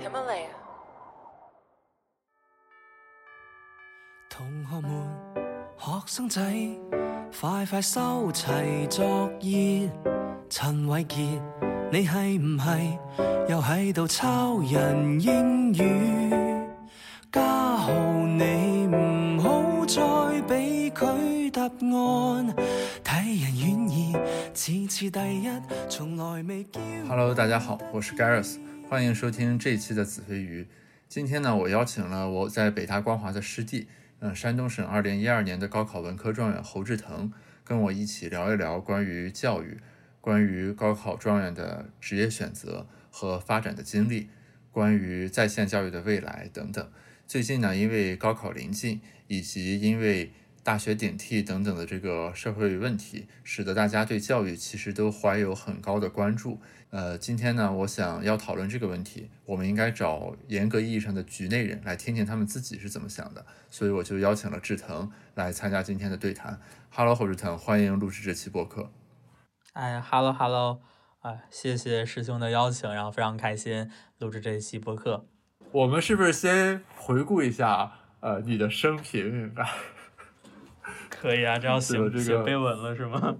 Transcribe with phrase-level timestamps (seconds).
[0.00, 0.48] Himalaya.
[4.30, 4.90] 同學們，
[5.76, 6.40] 學生仔，
[7.38, 9.90] 快快收齊作業。
[10.48, 11.38] 陳偉傑，
[11.92, 12.98] 你係唔係
[13.50, 16.66] 又喺度抄人英語？
[17.30, 17.42] 家
[17.76, 22.54] 豪，你唔好再俾佢答案，
[23.04, 24.16] 睇人願意，
[24.54, 25.50] 次次第一，
[25.90, 26.80] 從來未叫。
[27.06, 28.56] Hello，大家好，我是 Gareth，
[28.90, 30.66] 欢迎收听这一期的子非鱼。
[31.08, 33.86] 今天呢，我邀请了我在北大光华的师弟，
[34.18, 37.32] 嗯，山东省2012年的高考文科状元侯志腾，
[37.62, 39.78] 跟我一起聊一聊关于教育、
[40.20, 44.28] 关于高考状元的职业选择和发展的经历，
[44.72, 46.90] 关于在线教育的未来等等。
[47.28, 50.32] 最近呢，因为高考临近，以及因为
[50.64, 56.60] 大学顶替等等的这个社会问题，使得大家对教育其实都怀有很高的关注。
[56.90, 66.60] 呃，今天呢，我想要讨论这个问题，我们应该找严格意义上的局内人来听听他们自己是怎么想的，所以我就邀请了志腾来参加今天的对谈。
[66.90, 68.90] Hello，侯志腾，欢迎录制这期播客。
[69.74, 70.80] 哎哈喽哈喽，
[71.20, 73.88] 哎，谢谢师兄的邀请，然后非常开心
[74.18, 75.28] 录制这一期播客。
[75.70, 79.54] 我们是不是先回顾一下呃你的生平？
[81.08, 83.36] 可以啊，这样写这个写碑文了是吗？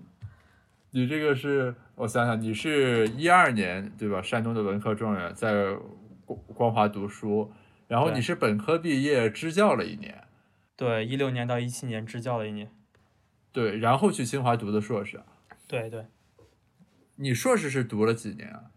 [0.92, 4.20] 你这个是我想想，你是一二年对吧？
[4.20, 5.77] 山东的文科状元，在
[6.24, 7.52] 光光华读书，
[7.86, 10.24] 然后你是本科毕业，支教了一年，
[10.77, 12.72] 对，一六年到一七年支教了一年。
[13.52, 15.20] 对，然后去清华读的硕士。
[15.68, 16.06] 对对，
[17.16, 18.70] 你硕士是读了几年啊？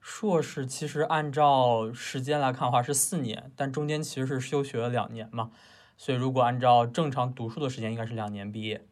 [0.00, 5.50] 硕士其实按照时间来看的话是四年，但中间其实是休学了两年嘛，
[5.96, 8.84] 所以如果按照正常读书的时间，应该是两年毕业。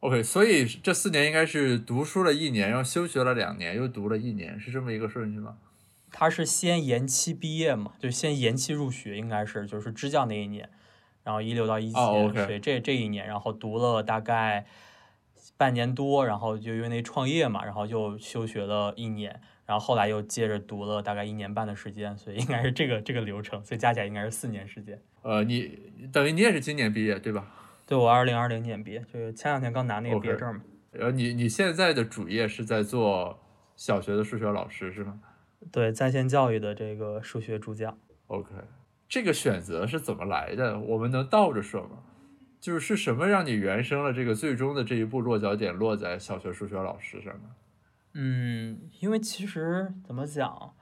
[0.00, 5.58] OK，所以这四年应该是读书了一年，然后休学了两年，又读了一年，是这么一个顺序吗？
[6.10, 10.68] 他是先延期毕业嘛，就先延期入学，应该是就是支教那一年，
[11.22, 14.64] 然后一六到一七哦年，，OK 所以这这一年，然后读了大概
[15.58, 24.98] 半年多，然后就因为那创业嘛，然后又休学了一年，然后后来又接着读了大概一年半的时间，所以应该是这个这个流程，所以加起来应该是四年时间。
[25.20, 25.78] 呃，你
[26.10, 27.59] 等于你也是今年毕业对吧？
[27.90, 30.60] 对我二零二零年毕业，就是前两天刚拿那个毕业证嘛。
[30.92, 33.36] 然后你你现在的主业是在做
[33.74, 35.20] 小学的数学老师是吗
[35.72, 37.98] 对在线教育的这个数学助教。
[38.28, 38.50] ？OK，
[39.08, 40.78] 这个选择是怎么来的？
[40.78, 42.04] 我们能倒着说吗？
[42.60, 47.50] 就是是什么让你原生了这个最终的这一步落脚点落在小学数学老师上呢？
[48.14, 50.74] 嗯，因为其实怎么讲，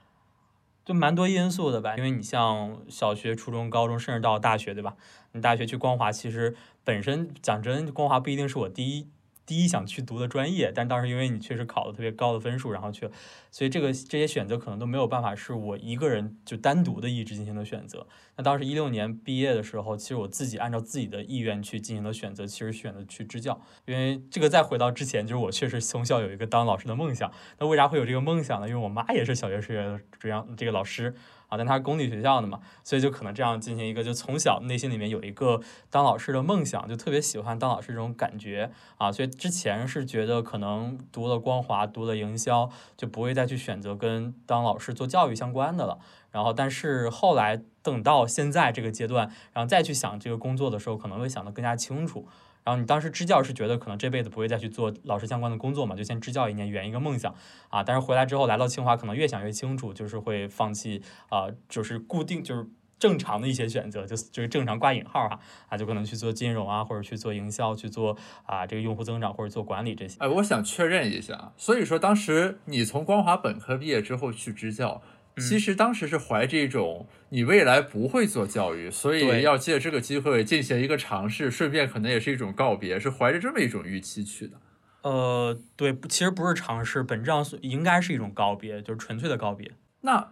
[0.89, 1.95] 就蛮多因素的吧。
[1.97, 4.95] 因为你像小学、初中、高中，甚至到大学，对吧？
[5.33, 9.07] 你大学去光华，其实本身讲真，光华不一定是我第一
[9.49, 13.09] 第一想去读的专业，但当时因为你确实考了特别高的分数，然后去，
[13.49, 18.05] 所以这个这些选择可能都没有办法是我一个人就单独的意志进行的选择。
[18.37, 27.31] 那当时一六年毕业的时候，其实我自己按照自己的意愿去进行的选择，其实选择去支教，因为这个再回到之前，就是我确实从小有一个当老师的梦想。
[27.57, 28.69] 那为啥会有这个梦想呢？
[28.69, 31.15] 因为我妈也是小学数学这样这个老师
[31.49, 45.99] 啊，但他是公立学校的嘛，所以就可能这样进行一个，就从小内心里面有一个当老师的梦想，就特别喜欢当老师这种感觉啊，所以之前是觉得可能读了光华，读了营销，就不会再去选择跟当老师做教育相关的了。
[46.31, 52.27] 然后，但是后来等到现在这个阶段，然后再去想这个工作的时候，可能会想得更加清楚。
[52.63, 57.33] 然后你当时支教是觉得可能这辈子不会再去做老师相关的工作嘛，就先支教一年，圆一个梦想
[57.69, 57.83] 啊。
[57.83, 62.67] 但是回来之后来到清华，可能越想越清楚，就是会放弃啊、就是固定就是
[62.99, 70.17] 正常的一些选择，就就是正常挂引号哈啊，就可能去做金融啊，或者去做营销，去做啊这个用户增长或者做管理这些。
[70.19, 75.01] 哎，我想确认一下，所以说当时你从光华本科毕业之后去支教，
[75.39, 84.53] 其实当时是怀着一种你未来不会做教育，所以要借这个机会进行一个尝试，顺便可能也是一种告别，是怀着这么一种预期去的。
[85.01, 89.71] 呃，对，其实不是尝试，本质上是应该是一种告别，就是纯粹的告别。
[90.01, 90.31] 那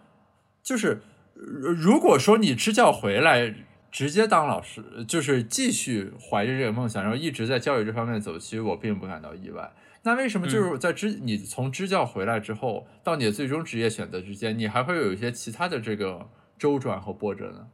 [0.61, 1.01] 就是
[1.33, 3.55] 如如果说你支教回来
[3.89, 9.71] 直接当老师，就是继续怀着这个梦想，然后一直在教育这方面走，其实我并不感到意外。
[10.07, 17.67] 那为什么就是在支、你从支教回来之后，到你的最终职业选择之间，你还会有一些其他的这个周转和波折呢？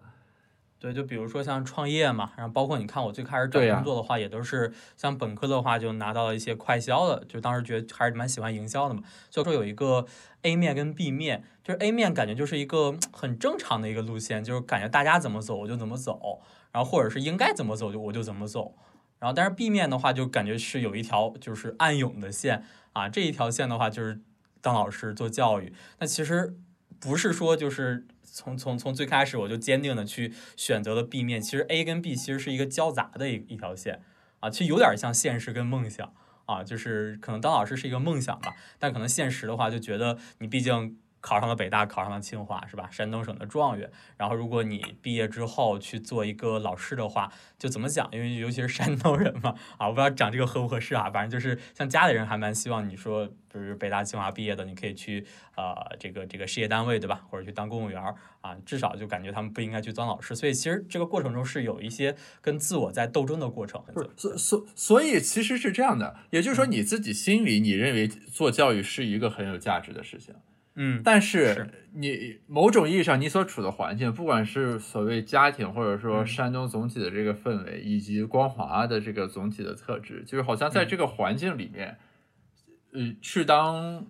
[0.80, 9.03] 对，就比如说像创业嘛，然后包括你看我最开始找工作的话，也都是像本科的话就拿到了一些快销的，就当时觉得还是蛮喜欢营销的嘛。
[9.29, 10.07] 所以说有一个
[10.41, 16.41] A 面跟 B 面，就是 A 面感觉就是一个很正常的一个路线，就是感觉大家怎么走我就怎么走，
[16.71, 18.74] 然后或者是应该怎么走就我就怎么走。
[19.24, 24.20] 然后但是 B 面的话就感觉是有一条就是暗涌的线啊，这一条线的话就是
[24.60, 26.58] 当老师做教育，那其实。
[27.00, 34.02] 不是说就是从从从最开始我就坚定的去选择了 B 面，其实 A 跟 B 其实是一个交杂的一一条线
[34.40, 36.14] 啊，其实有点像现实跟梦想
[36.46, 40.98] 啊，就是可能当老师是一个梦想吧，但可能现实的话就觉得你毕竟。
[41.24, 42.90] 考上了北大，考上了清华，是吧？
[42.92, 43.90] 山东省的状元。
[44.18, 48.10] 然后，如果你毕业之后去做一个老师的话，就怎么讲？
[48.12, 51.10] 因为 尤其是山东人嘛，啊，我不知道讲这个合不合适啊。
[51.10, 55.25] 反正就是像家里人还蛮希望你说，不是北大清华毕业的，你可以去
[55.56, 57.22] 呃这个这个事业单位，对吧？
[57.30, 58.04] 或者去当公务员
[58.42, 60.36] 啊，至少就感觉他们不应该去当老师。
[60.36, 63.81] 所以其实这个过程中是有一些跟自我在斗争的过程。
[64.18, 70.36] 所所所以其实是这样的，也就是说你自己心里你认为做教育是一个很有价值的事情。
[70.36, 70.52] 嗯，
[71.04, 82.00] 但是你某种意义上，你所处的环境，不管是所谓家庭，或者说山东总体的这个氛围，以及光华的这个总体的特质，就是好像在这个环境里面，
[82.92, 84.06] 呃，去当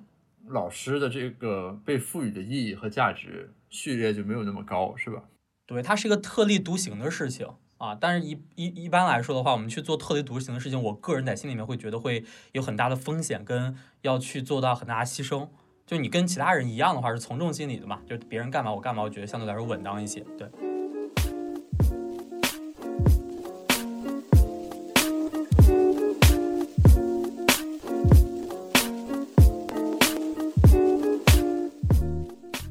[0.48, 5.24] 老师的这个被赋予的意义和价值序列就没有那么高，是吧？
[5.66, 7.94] 对，它是一个特立独行的事情啊。
[7.94, 12.24] 但是，一一一般来说的话，我们去做特立独行的事情，我个人在心里面会觉得会
[12.54, 15.50] 有很大的风险，跟要去做到很大的牺牲。
[15.86, 18.00] 就你跟其他人一样的话，是从众心理的嘛？
[18.08, 20.22] 就别人干嘛我干嘛，我觉得相对来说稳当一些。
[20.38, 20.48] 对。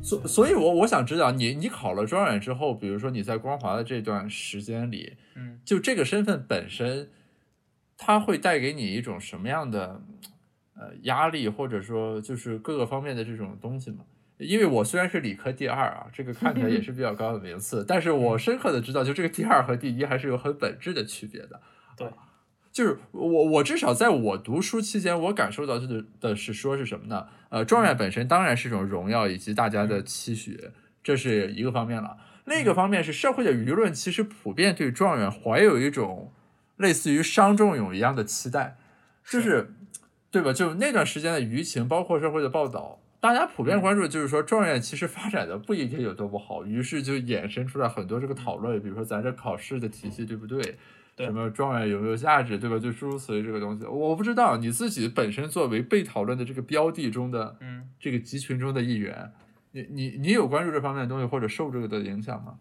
[0.02, 7.10] 所所以，我我想知道，你你考了状元之后，比如说你在光华的这段时间里，嗯，就这个身份本身，
[7.98, 10.02] 它会带给你一种什么样的？
[10.82, 13.98] 呃，压力或者说就是各个方面的这种东西嘛。
[14.38, 21.60] 因为我虽然是理科第二啊，这个看起来也是比较高的名次，但是我深刻的知道，就这个第二和第一还是有很本质的区别的。
[21.96, 22.08] 对，
[22.72, 27.28] 就是我我至少在我读书期间，我感受到的的是说是什么呢？
[27.50, 30.58] 呃，状元本身当然是一种荣耀以及大家的期许，
[31.04, 32.16] 这是一个方面了。
[32.44, 36.32] 另一个方面是社会的舆论其实普遍对状元怀有一种
[36.78, 38.76] 类似于伤仲永一样的期待，
[39.24, 39.74] 就是。
[40.32, 40.52] 对吧？
[40.52, 50.78] 就那段时间的舆情，包括社会的报道，大家普遍关注就是说，状元其实发展的不一定有多不好，于是就衍生出来很多这个讨论，比如说咱这考试的体系对不对？
[51.18, 52.78] 什么状元有没有价值，对吧？
[52.78, 59.30] 就诸如此类这个东西，我不知道你自己本身作为被讨论的这个标的中的，嗯，这个集群中的一员，
[59.72, 62.54] 你你你有关注这方面的东西或者受这个的影响吗？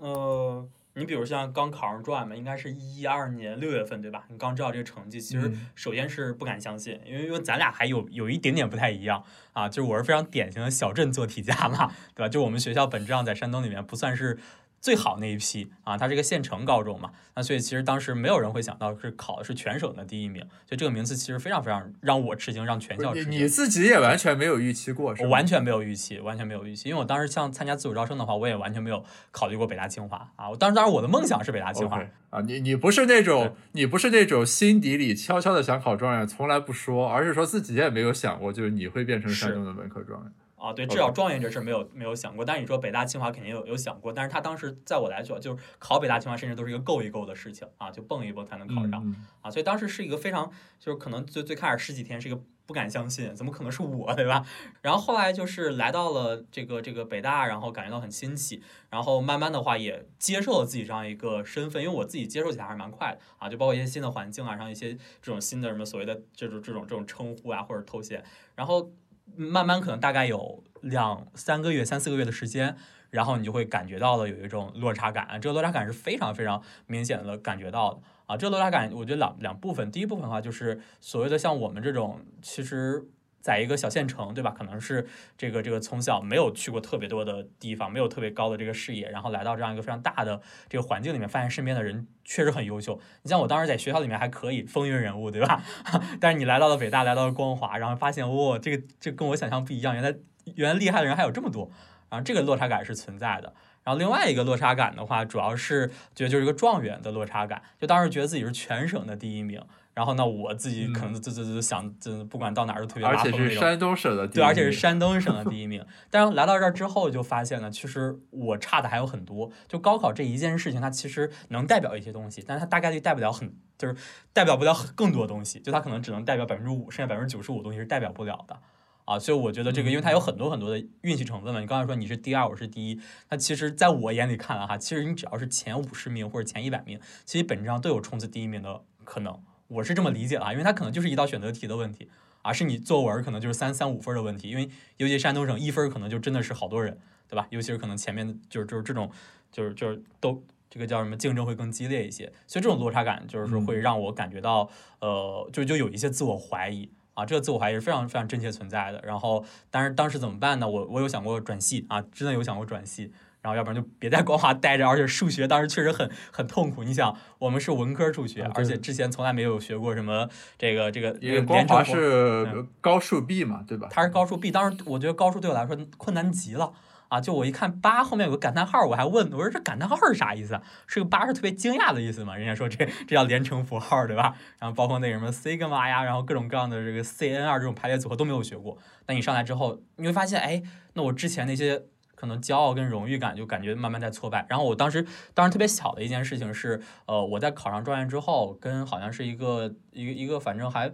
[0.00, 0.68] 呃。
[0.98, 4.24] 你比如像刚考上状元嘛，应该是一二年六月份，对吧？
[4.28, 9.22] 你刚知道这个成绩，其实首先是不敢相信，因为因为咱俩还有有一点点不太一样
[9.52, 12.28] 啊，就是我是非常典型的小镇做题家嘛，对吧？
[12.28, 14.38] 就我们学校本质上在山东里面不算是。
[14.80, 23.32] 最好那一批啊，它是一个县城高中嘛，那所以其实当时没有人会想到是考的是全省的第一名，所以这个名次其实非常非常让我吃惊，让全校吃惊。
[23.32, 30.48] 你自己也完全没有预期过，是我完全没有预期，完全没有预期，因为我当时像参加自主招生的话，我也完全没有考虑过北大清华啊。
[30.48, 32.00] 我当时当然我的梦想是北大清华
[32.30, 40.32] 啊，你你不是那种你不是那种心底里悄悄的想考状元，从来不说，而是说自己也没有想过，就是你会变成山东的文科状元。
[40.58, 54.44] 啊，对，至少状元这事没有没有想过，但是你说北大清华肯定有有想过，但是他当时在我来说，就是考北大清华，甚至都是一个够一够的事情啊，就蹦一蹦才能考上啊，所以当时是一个非常，就是可能最最开始十几天是一个不敢相信，怎么可能是我，对吧？
[54.82, 58.60] 然后后来就是来到了这个这个北大，然后感觉到很新奇，
[58.90, 68.22] 然后慢慢的话也接受了自己这样一个身份，因为我自己接受起来还是蛮快的啊，就包括一些新的环境啊，然后一些这种新的什么所谓的这种这种这种称呼啊或者头衔，
[68.56, 68.90] 然后。
[69.36, 72.76] 慢慢可能大概有两三个月、三四个月的时间，
[73.10, 78.36] 然后你就会感觉到了有一种落差感，这个落差感是非常非常明显的感觉到的啊。
[78.36, 83.08] 这个落差感，我觉得两两部分，第一部分的话就是所谓的像我们这种，其实。
[83.48, 84.50] 在一个小县城，对吧？
[84.50, 85.06] 可能是
[85.38, 90.38] 这个这个从小没有去过特别多的地方，没有特别高的这个视野，然后来到这样一个非常大的
[90.68, 93.00] 这个环境里面，发现身边的人确实很优秀。
[93.22, 95.64] 你像我当时在学校里面还可以风云人物，对吧？
[96.20, 100.14] 但是你来到了北大，来到了光华，然后发现哇，这个这跟我想象不一样，原来
[100.54, 101.70] 原来厉害的人还有这么多，
[102.10, 103.54] 然后这个落差感是存在的。
[103.82, 109.62] 然后另外一个落差感的话，主要是觉得就是一个状元的落差感，就当时觉得自己是全省的第一名。
[109.98, 113.40] 然后呢，我自己可能就就就想，就不管到哪儿都特别拉风那种。
[113.40, 115.84] 而且是山东省的对，而且是山东省的 第一名。
[116.08, 119.50] 但是来到这儿之后，就发现呢，其实我差的还有很多。
[119.66, 123.96] 就高考这一件事情，它其实能代表一些东西，但是它大概率代不了很，就是
[124.32, 125.58] 代表不了更多东西。
[125.58, 128.56] 就它可能只能代表百分之五，剩下百分之九十五东西是代表不了的
[129.04, 129.18] 啊。
[129.18, 131.58] 所以我觉得这个，因为它有很多很多的运气成分嘛。
[131.58, 133.00] 你刚才说你是第二，我是第一，
[133.30, 139.36] 那其实在我眼里看来哈，其实你只要是前五十名或者前一百名，其实本质上都有冲刺第一名的可能。
[139.68, 142.08] 我是这么理解的啊，因为它可能就是一道选择题的问题
[142.42, 142.50] 啊。
[142.50, 146.98] 啊，是你作文可能就是三三五分的问题，因为尤其山东省一分可能就真的是好多人，
[147.28, 147.46] 对吧？
[147.50, 149.10] 尤其是可能前面就是就是这种
[149.52, 154.68] 就是就是都这个叫什么竞争会更激烈一些，所以这种落差感就是说会让我感觉到
[155.00, 156.90] 呃就就有一些自我怀疑。
[157.14, 159.02] 啊，这个自我怀疑是非常非常真切存在的。
[159.04, 160.68] 然后，但是当时怎么办呢？
[160.68, 163.12] 我我有想过转系啊，真的有想过转系。
[163.48, 164.86] 然后，要不然就别在光华待着。
[164.86, 166.84] 而且数学当时确实很很痛苦。
[166.84, 171.16] 你想，我们是文科数学，而且之前从来没有学过什么这个这个。
[171.20, 173.88] 因为光华是高数 B 嘛，对吧？
[173.90, 176.72] 它是高数 B，当时我觉得高数对我来说困难极了。
[177.08, 180.60] 啊，就我一看八后面有个感叹号，我还问我说这感叹号是啥意思？
[180.86, 182.36] 是个八是特别惊讶的意思嘛？
[182.36, 184.34] 人家说这这叫连乘符号，对吧？
[184.58, 188.76] 然后包括那什么 sigma 呀，然后各种各样的这个 cn 二这种排列组合都没有学过。
[189.06, 190.62] 那你上来之后，你会发现，哎，
[190.92, 191.84] 那我之前那些
[192.18, 194.46] 可能骄傲跟荣誉感就感觉慢慢在挫败。
[194.48, 200.90] 然后我当时当时特别小的一件事情是，呃，我在考上状元之后，跟好像是一个一个一个反正还。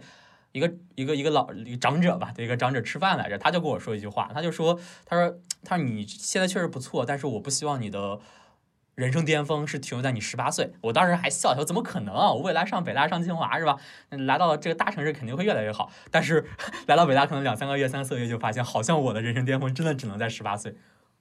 [0.51, 1.49] 一个一个一个老
[1.81, 8.21] 长者吧，对一个长者吃饭来着，他就跟我说一句话，他就说，他说，他说你现在确实不错，但是我不希望你的
[8.95, 10.71] 人生巅峰是停留在你十八岁。
[10.79, 12.31] 我当时还笑笑，怎么可能啊？
[12.31, 13.75] 我未来上北大上清华是吧？
[14.11, 16.45] 来到了这个大城市肯定会越来越好，但是
[16.87, 20.73] 来到北大可能两三个月、三四个月就发现，好像我的人生巅峰真的只能在十八岁。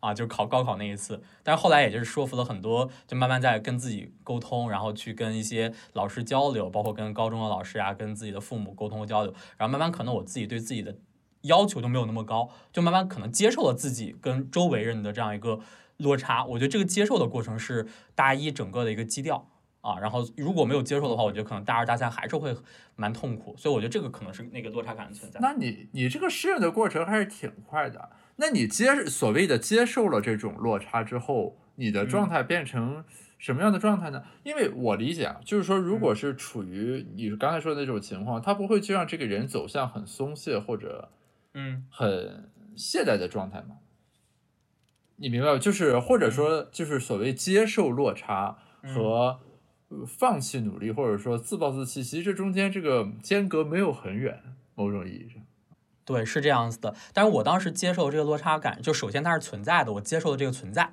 [0.05, 10.95] 啊，就考高考那一次，但是后来也就是说服了很多，就慢慢在跟自己沟通，然后去跟一些老师交流，包括跟高中的老师啊，跟自己的父母沟通和交流，然后慢慢可能我自己对自己的
[11.43, 15.59] 要求就没有那么高，就慢慢可能接受了自己跟周围人的这样一个
[15.97, 16.45] 落差。
[16.45, 19.49] 我觉得这个接受的过程是大一整个的一个基调
[19.81, 22.55] 啊，然后如果没有接受的话，我觉得可能大二大三还是会
[22.95, 25.41] 蛮痛苦，所以我觉得这个可能是那个落差感的存在。
[25.41, 28.11] 那你你这个适应的过程还是挺快的。
[28.37, 33.05] 那你接所谓的接受了这种落差之后，你的状态变成
[33.39, 34.25] 什么样的状态呢？
[34.43, 41.11] 因为我理解啊，就是说，如果是处于你刚才说的那种情况，他不会就让这个人走向很松懈或者
[41.53, 43.77] 嗯很懈怠的状态吗？
[45.17, 45.59] 你明白吗？
[45.59, 49.39] 就是或者说，就是所谓接受落差和
[50.09, 54.43] 放弃努力，或者说自暴自弃，其实这中间这个间隔没有很远，
[54.75, 55.44] 某种意义上。
[56.05, 56.95] 对，是这样子的。
[57.13, 60.93] 但是我当时接受这个落差感，就首先它是存在的，我接受了这个存在，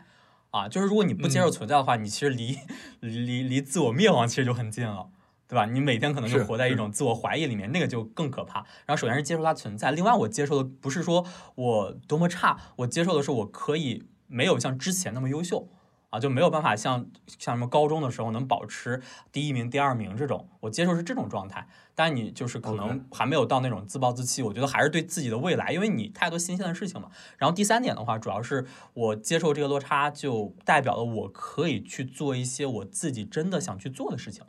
[0.51, 2.58] 啊，就是如果你不接受存在的话，你其实离
[3.00, 5.10] 离离自我灭亡其实就很近了，
[5.48, 5.65] 对吧？
[5.65, 8.60] 你每天可能就活在一种自我怀疑里面，那个就更可怕。
[8.86, 11.25] 然后首先是接受它存在，另外我接受的不是说
[11.56, 15.68] 我多么差，我接受的是我可以没有像之前那么优秀。
[16.12, 17.06] 啊，就没有办法像
[17.39, 19.01] 像什么高中的时候能保持
[19.32, 21.70] 第一名、第二名这种，我接受是这种状态。
[22.03, 27.12] 但你就是可能还没有到那种自暴自弃，我觉得还是对自己的未来，因为你太多新鲜的事情嘛。
[27.38, 28.65] 然后第三点的话，主要是
[28.96, 34.43] 我接受这个落差，就代表了我可以去做一些我自己真的想去做的事情。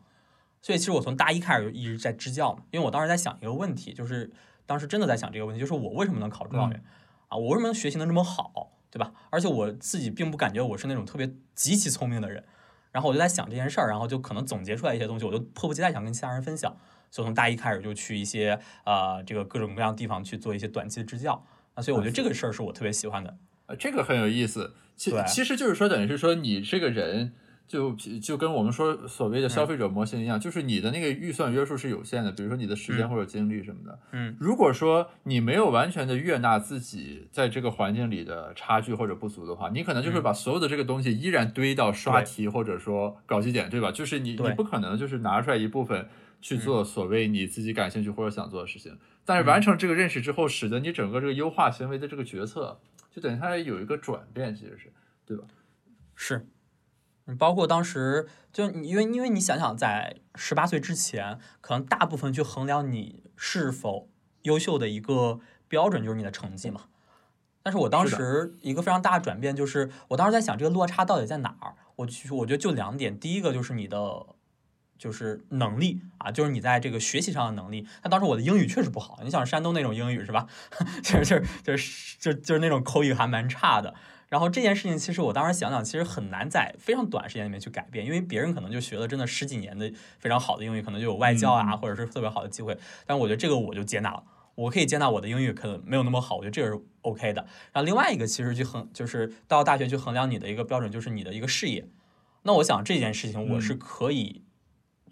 [0.62, 4.30] 所以其实我从大一开始就一直在支教嘛，因为我当时在想一个问题，就是
[4.64, 6.82] 当时真的在想这个问题，就是我为什么能考状元
[7.28, 7.36] 啊？
[7.36, 8.70] 我为什么学习能这么好？
[8.90, 9.12] 对吧？
[9.28, 12.44] 而且我自己并不感觉我是那种特别极其聪明的人，
[12.92, 16.74] 然后我就在想这件事儿，然后就可能总结出来一些东西，我就迫不及待想跟其他人分享。
[17.12, 23.36] 所以从大一开始就去一些呃这个各种各样地方去做一些短期的支教啊，所以我觉得这个事儿是我特别喜欢的。
[23.66, 24.74] 呃，这个很有意思。
[24.96, 27.34] 其其实就是说，等于是说你这个人。
[27.64, 33.98] 就就跟我们说所谓的消费者模型一样，就是你的那个预算约束是有限的，比如说你的时间或者精力什么的。
[34.10, 43.90] 嗯，如果说你没有完全的悦纳自己在这个环境里的差距或者不足的话，你可能就会把所有的这个东西依然堆到刷题或者说搞基点，对吧？
[43.90, 46.06] 就是你你不可能就是拿出来一部分
[46.42, 48.98] 去做所谓你自己感兴趣或者想做的事情。
[49.24, 52.80] 但是完成这个认识之后，使得你整个这个优化行为的这个决策，
[53.10, 54.92] 就等于它有一个转变，其实是
[55.24, 55.44] 对吧？
[56.14, 56.46] 是。
[57.38, 64.10] 包括当时就你因为因为你想想，在十八岁之前，可能大部分去衡量你是否
[64.42, 66.86] 优秀的一个标准就是你的成绩嘛。
[67.62, 71.76] 但是我当时一个非常大的转变就是，我当时在想这个落差到底在哪儿？
[71.94, 74.26] 我其实我觉得就两点，第一个就是你的
[75.02, 77.84] 就是能力啊，就是你在这个学习上的能力。
[78.04, 80.46] 那当时我的英语确实不好，你想山东那种英语是吧？
[81.02, 83.92] 就是就是就是就就是那种口语还蛮差的。
[84.28, 92.78] 然后这件事情，其实我当时想想，其实很难在非常短时间里面去改变，因为别人可能就学了真的十几年的非常好的英语，可能就有外教啊，或者是特别好的机会。
[93.04, 94.22] 但我觉得这个我就接纳了，
[94.54, 97.42] 我可以接纳我的英语可能没有那么好，我觉得这个是 OK 的。
[97.72, 101.88] 然后另外一个其实去衡，就是到大学去衡量你的一个标准，就是你的一个事业。
[102.44, 104.42] 那我想这件事情我是可以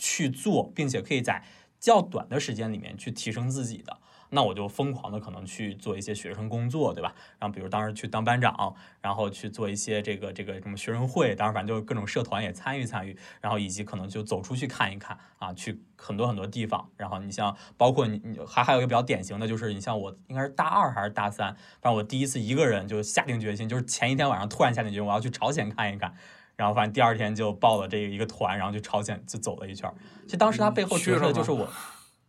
[0.01, 1.45] 去做，并且可以在
[1.79, 3.99] 较短的时间里面去提升自己的。
[4.33, 7.13] 那我就疯狂的可能去做一些学生工作，对吧？
[7.41, 16.89] 然后比如当时去当班长，然后去做一些这个这个什么学生会，当然反正就各种社团也参与参与，然后以及可能就走出去看一看啊，去很多很多地方。
[16.97, 21.49] 然后你像包括你你还还有一个比较典型的就是你像我应该是大二还是大三，
[21.83, 26.15] 反正我第一次一个人就下定决心，就是前一天晚上突然下定决心我要去朝鲜看一看。
[26.61, 29.91] 然后反正第二天就报了这一个团，然后去朝鲜就走了一圈。
[30.27, 31.67] 其实当时他背后折射的就是我，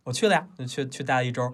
[0.04, 1.52] 我去了呀，就去去待了一周，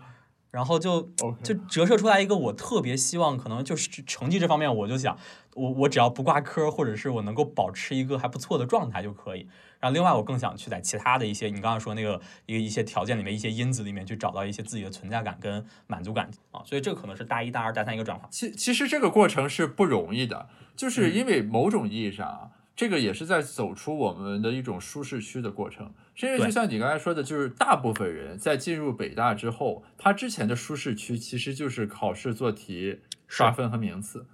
[0.53, 1.03] 然后就
[1.43, 5.19] 就折射出来一个我特别希望，可能就是成绩这方面，我就想
[5.57, 9.49] 我我只要不挂科，或者是我能够保持一个还不错的状态就可以。
[9.81, 16.63] 然后另外我更想去在其他的一些你刚刚说那个一个一些条件里面一些因子里面去找到一些自己的存在感跟满足感啊。
[16.65, 18.29] 所以这可能是大一大二大三一个转化。
[18.31, 22.51] 其其实这个过程是不容易的，就是因为某种意义上啊。
[22.79, 34.27] 这个也是在走出我们的一种舒适区的过程，甚至就像你刚才说的，就是大部分人在进入北大之后，他之前的舒适区其实就是考试做题、刷分和名次，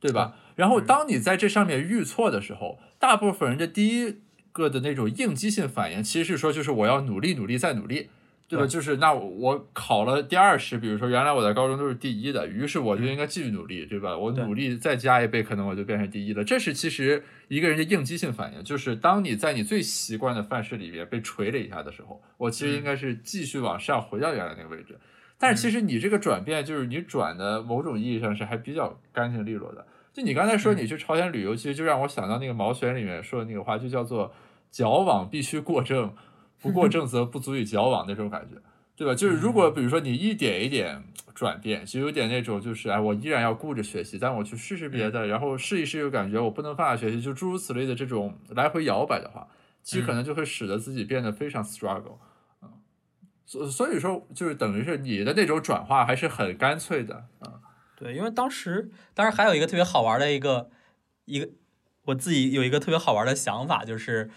[0.00, 0.34] 对吧？
[0.56, 4.16] 然后当你在这上面遇错的时候，大部分人的第一
[4.50, 8.08] 个的那种应激性反应，其实是说就是我要努力、努力再努力。
[8.50, 8.66] 对吧？
[8.66, 14.18] 就是那我考了第二十，比如说原来我在高中都是第一的，于是我就应该继续努力，对吧？
[14.18, 16.42] 我努力再加一倍，可能我就变成第一了。
[16.42, 24.98] 这是其实一个人的应激性反应，就是当你在你最习惯的范式里面被锤了一下的时候，我其实应该是继续往上回到原来那个位置。
[25.38, 29.86] 但是其实你这个转变，就是你转的某种意义上是还比较干净利落的。
[30.12, 34.34] 就你刚才说你去朝鲜旅游，其实就让我想到那个毛选里面说的那个话，就叫做
[34.72, 36.12] “矫枉必须过正”。
[36.60, 38.60] 不过正则不足以矫枉那种感觉，
[38.94, 39.14] 对吧？
[39.14, 41.02] 就是如果比如说你一点一点
[41.34, 49.48] 转变，就有点那种就是哎，我依然要顾着学习，但我去试试别的，然后试一试又感觉我不能放下学习，就诸如此类的这种来回摇摆的话，
[49.82, 52.18] 其实可能就会使得自己变得非常 struggle
[52.60, 52.68] 啊。
[53.46, 57.60] 所所以说，就是等于是你的那种转化还是很干脆的啊。
[57.96, 60.68] 对，因为当时当时还有一个特别好玩的一个
[61.24, 61.48] 一个，
[62.04, 64.30] 我自己有一个特别好玩的想法，就是。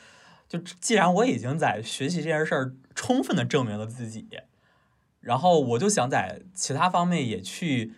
[0.53, 4.27] 就既然我已经在学习这件事儿充分的证明了自己，
[5.19, 7.95] 然后我就想在其他方面也去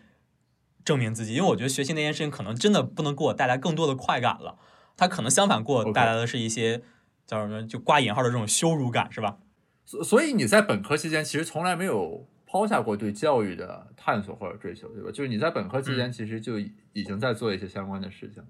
[0.85, 4.57] 证明自己，因为我觉得学习那件事情可能真的不能给我带来更多的快感了，
[4.95, 6.81] 它可能相反给我带来的是一些
[7.27, 9.37] 叫什么就挂引号的这种羞辱感，是吧？
[9.83, 15.11] 所所以你在本科期间其实从来没有抛下过对教育的探索或者追求，对吧？
[15.11, 18.47] 就是你在本科期间其实就已经在做一些相关的事情了。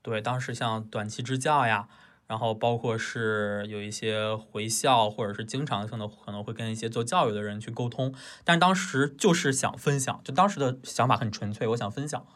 [0.00, 1.88] 对，当时像短期支教呀。
[2.26, 12.26] 然后包括是有一些回校，或者是经常性的可能会跟一些做教育的人去沟通，但是当时就是想分享，就当时的想法很纯粹，我想分享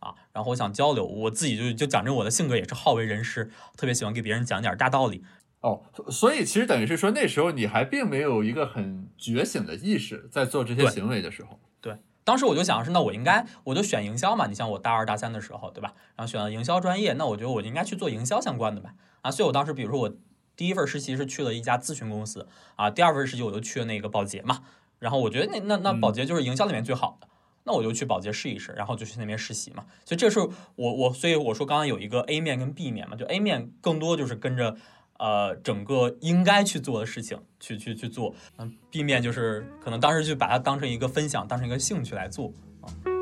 [0.00, 5.22] 啊，然后我想交流，我自己就就讲真，我的性格也是好为人师，特别喜欢给别人讲点大道理。
[5.60, 11.60] 哦，所以其实等于是说那时候你还并没有一个很觉醒的意识，在做这些行为的时候。
[11.80, 11.96] 对。
[12.26, 14.48] 当时我就想是，那我应该我就选营销嘛。
[14.48, 15.94] 你像我大二大三的时候，对吧？
[16.16, 18.94] 然后选了营销专业，那我觉得我就应该去做营销相关的吧。
[19.22, 20.12] 啊，所以我当时比如说我
[20.56, 24.64] 第一份实习是去了一家咨询公司啊，第二份实习我就去了那个保洁嘛。
[24.98, 27.28] 然后我觉得那那那保洁就是营销里面最好的，
[27.62, 29.84] 那我就去保洁试一试，然后就去那边实习嘛。
[30.04, 34.76] 所以这是我我所以我说刚刚有一个 A 面跟 B 面嘛，就 A 面更多就是跟着。
[35.18, 43.15] 呃，整个应该去做的事情，去去去做，嗯，避免就是可能当时就把它当成一个分享，当成一个兴趣来做啊。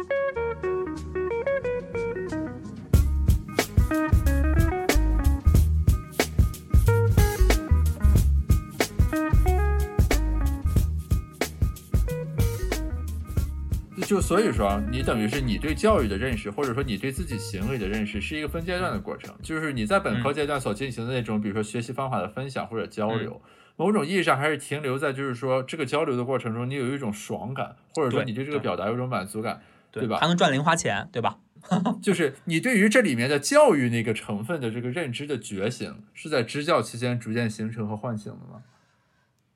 [14.06, 19.34] 就所以说，你等于是你对教育的认识，或者说你对自己行为的认识，是一个分阶段的过程。
[19.42, 23.40] 就是你在本科阶段所进行的那种，比如说学习方法的分享或者交流，
[23.76, 30.18] 某种意义上还是停留在就是说这个交流的过程中，你有一种爽感，或者说你对这个表达有一种满足感，对吧？
[30.18, 31.38] 还能赚零花钱，对吧？
[32.02, 38.62] 就是你对于这里面的教育那个成分的这个认知的觉醒，是在支教期间逐渐形成和唤醒的吗？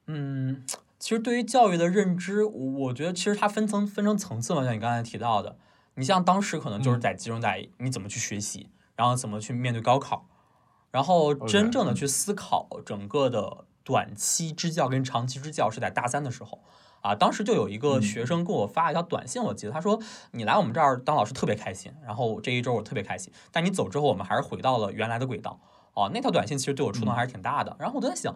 [0.06, 0.64] 嗯。
[0.98, 5.56] 其实对于教育的认知，我我觉得其实它分层分成层次嘛，像你刚才提到的，
[5.94, 10.26] 你像当时可能就是在集中在你怎么去学习，然后怎么去面对高考，
[10.90, 16.62] 然后真正的去思考整个的短期支教跟长期支教是在大三的时候。
[17.00, 17.14] 啊。
[17.14, 20.00] 当时就有一个学生给我发一条短信，我记得他说
[20.32, 25.60] 你来我们这儿当老师特别开心，然后这一周我特别开心，但你走之后我们还是回到了原来的轨道。
[25.94, 26.10] 哦。
[26.12, 28.34] 那条短信其实对我触动还是挺大的，然后我都在想。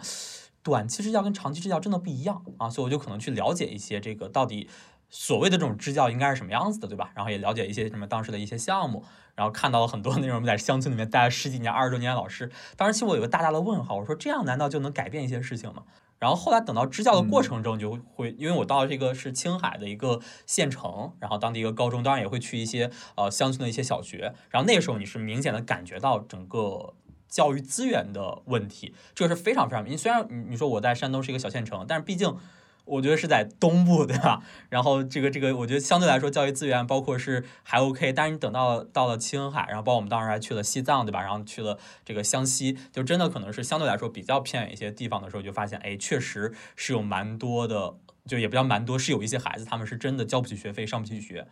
[0.62, 4.68] 短期支教跟长期支教真的不一样啊，所以我就可能去了解一些这个到底
[5.11, 7.11] 所谓的这种支教应该是什么样子的，对吧？
[7.14, 12.51] 然后也了解一些什么当时的一些项目，然后看到了很多那种在乡村里面待了十几年、二十多年的老师。
[12.77, 15.83] 当时其实我有个大大的问号，我说这样难道就能改变一些事情吗？
[16.18, 26.94] 然后后来等到支教的过嗯程中，就会、因为我到这个是青海的一个县城，然后当地一个高中，当然也会去一些呃乡村的一些小学，然后那个时候你是明显的感觉到整个。
[27.33, 29.97] 教育资源的问题，这个是非常非常明。
[29.97, 32.37] 虽然你你说我在山东是一个小县城，但是毕竟
[32.85, 34.42] 我觉得是在东部，对吧？
[34.68, 41.23] 然后这个这个，我觉得相对来说教育资源包括是还 OK，但是你等到到了青海，然后包括我们当时还去了西藏，对吧？
[41.23, 47.95] 然后去了这个湘西，就真的可能是相对来说比较偏远一些地方的时候，就发现哎，确实是有蛮多的，
[48.27, 51.47] 就也不叫蛮多，是有一些孩子他们是真的交不起学费，上不起学。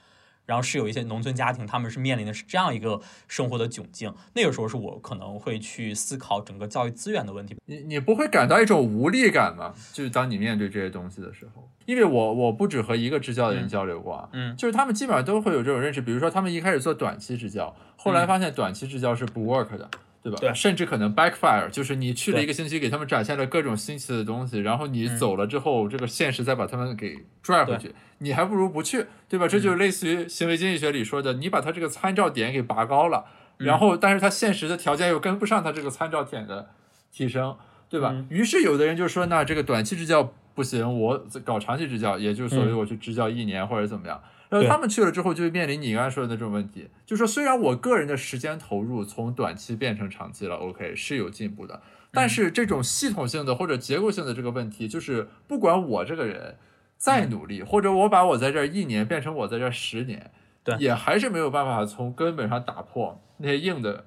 [0.47, 4.13] 然后是有一些农村家庭，他们是面临的是这样一个生活的窘境。
[4.35, 7.57] 那个时候是我可能会去思考整个教育资源的问题。
[7.67, 9.75] 你你不会感到一种无力感吗？
[9.93, 19.89] 就是当你面对这些东西的时候，因为我我不止和一个支教的人嗯交流过啊，嗯就是他们基本上都会有这种认识，比如说他们一开始做短期支教，后来嗯发现短期支教是不 work 的。
[20.23, 20.39] 对吧？
[20.41, 29.49] 对甚至可能 backfire，就是你去了一个星期，给他们展现了各种新奇的东西，然后你嗯走了之后，这个现实再把他们给拽回去，你还不如不去，对吧？
[29.49, 33.25] 这嗯就类似于行为经济学里说的，你把他这个参照点给拔高了，
[33.59, 36.71] 嗯然后但是他现实的条件又跟不上他这个参照点的
[37.11, 37.57] 提升，
[37.89, 38.11] 对吧？
[38.13, 44.21] 嗯于是有的人就说，那这个短期支教不行，我搞长期支教，也就是所谓嗯我去支教一年或者怎么样。
[44.51, 56.57] 然后他们去了之后，就会面临你刚才说的那种问题，就说虽然我个人的时间投入从短期变成长期了，OK 是有进步的，但是这种系统性的或者结构性的这个问题，就是不管我这个人
[56.97, 60.33] 再努力，或者我把我在这儿一年变成我在这儿十年，
[60.65, 64.05] 对也还是没有办法从根本上打破那些硬的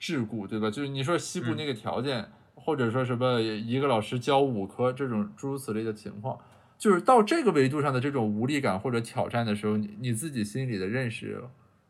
[0.00, 0.70] 桎梏，对吧？
[0.70, 6.36] 就是你说西部那个条件，或者说什么一个老师教五科这种诸如此类的情况。
[6.84, 11.42] 就是到这个维度上的这种无力感或者挑战的时候，你你自己心里的认识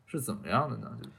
[0.05, 0.89] 是怎么样的呢？
[1.03, 1.09] 就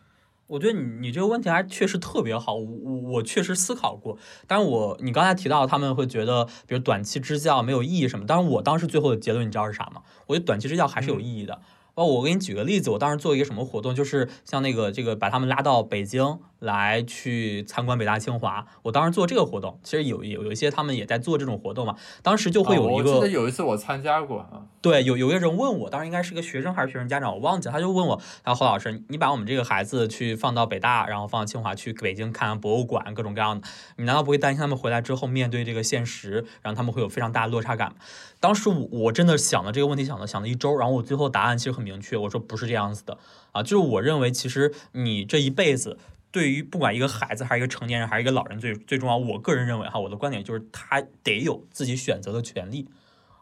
[0.47, 10.01] 我觉得你你这个问题还确实特别好，我我我确实思考过，但是我你刚才提到他们会觉得，比如短期支教没有意义什么，但是我当时最后的结论你知道是啥吗？
[10.27, 11.61] 我觉得短期支教还是有意义的。
[11.97, 18.67] 包括我给你举个例子，我当时做一个什么活动，就是像那个这个把他们拉到北京来去参观北大清华。
[18.83, 21.97] 我当时做这个活动，其实有有有一些他们也在做这种活动嘛。
[22.23, 37.97] 当时就会有一个，哦我记得有一次我参加过啊，对，有有一个人问我，当时应该是个学生还是学生家长，我忘记了，他就问我，他说侯老师，你把我们这个孩子去放到北大，然后放到清华，去北京看博物馆，各种各样的，你难道不会担心他们回来之后面对这个现实，然后他们会有非常大的落差感吗？
[38.39, 43.17] 当时我我真的想了这个问题，想了想了一周，然后我最后答案其实很明确，我说不是这样子的
[43.53, 45.99] 啊，就是我认为其实你这一辈子。
[46.33, 52.87] 对于不管一个孩子还是一个成年人还是一个老人最最重要，我个人认为哈，我的观点就是他得有自己选择的权利。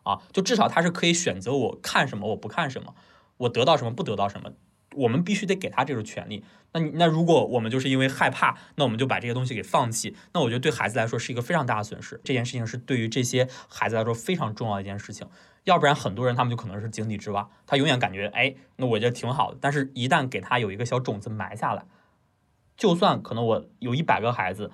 [0.05, 2.95] 啊，就至少他是可以选择我看什么，我不看什么，
[3.39, 4.53] 我得到什么，不得到什么，
[4.95, 6.45] 我们必须得给他这种权利。
[6.73, 12.21] 那那如果我们就是因为害怕，那我们就把这些东西给放弃，那我觉得对孩子来说是一个非常大的损失。
[12.23, 15.27] 这件事情是对于这些孩子来说非常重要的一件事情，
[15.65, 21.85] 要不然很多人他们就可能是井底之蛙，他永远感觉哎，那我觉得挺好的，但是一旦给他有一个小种子埋下来，
[22.77, 24.71] 就算可能我有一百个孩子。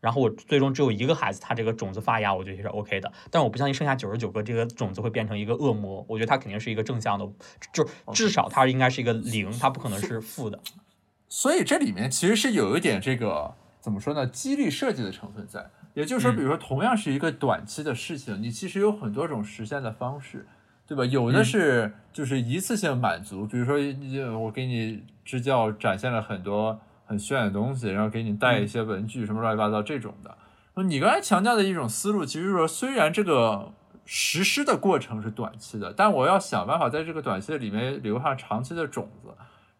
[0.00, 3.12] 然后我最终只有一个孩子，他这个种子发芽，我觉得是 OK 的。
[3.32, 6.06] 但我不相信剩下九十九个这个种子会变成一个恶魔。
[6.08, 7.28] 我觉得它肯定是一个正向的，
[7.72, 10.60] 就至少它应该是一个零，它不可能是负的。
[11.28, 15.68] 所以这里面其实是有一点这个怎么说呢，激励设计的成分在。
[15.94, 20.46] 也就是说，嗯比如说同样是一个短期的事情，你其实有很多种实现的方式，
[20.86, 21.04] 对吧？
[21.04, 30.36] 有的嗯是就是一次性满足，比如说你我给你支教展现了很多很炫的东西，然后给你带一些文具什么乱七八糟这种的。
[30.84, 33.72] 你刚才强调的一种思路，其实是说虽然这个
[34.04, 39.28] 实施的过程是短期的，但我要想办法在这个短期的里面留下长期的种子。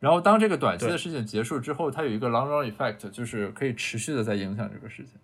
[0.01, 5.15] 然后当这个短期的事情结束之后，它有一个 long run effect，就是可以持续的在影响这个事情。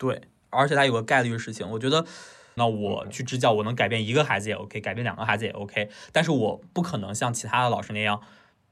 [0.00, 2.06] 对，而且它有个概率的事情，我觉得。
[2.54, 8.20] 那我去支教，我能改变一个孩子也 OK，改变两个孩子也 OK，但是我不可能像其他的老师那样，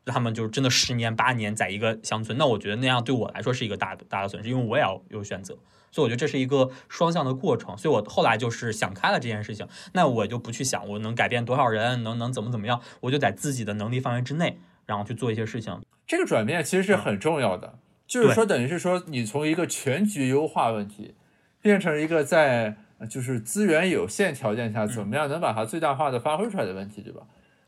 [0.05, 5.57] 他们就是真的十年八年在一个乡村，那我觉得那样对我来说是一个大大的损失，因为我也要有选择，
[5.93, 15.81] 所以我觉得这是一个双向的过程，所以我后来就是想开了这件事情，那我就不去想我能改变多少人，能能怎么怎么样，我就在自己的能力范围之内，然后去做一些事情。
[16.07, 21.15] 这个转变其实是很重要的，就是说等于是说你从一个全局优化问题，
[21.61, 27.23] 变成一个在呃就是资源有限条件下怎么样能把它最大化的发挥出来的问题，对吧？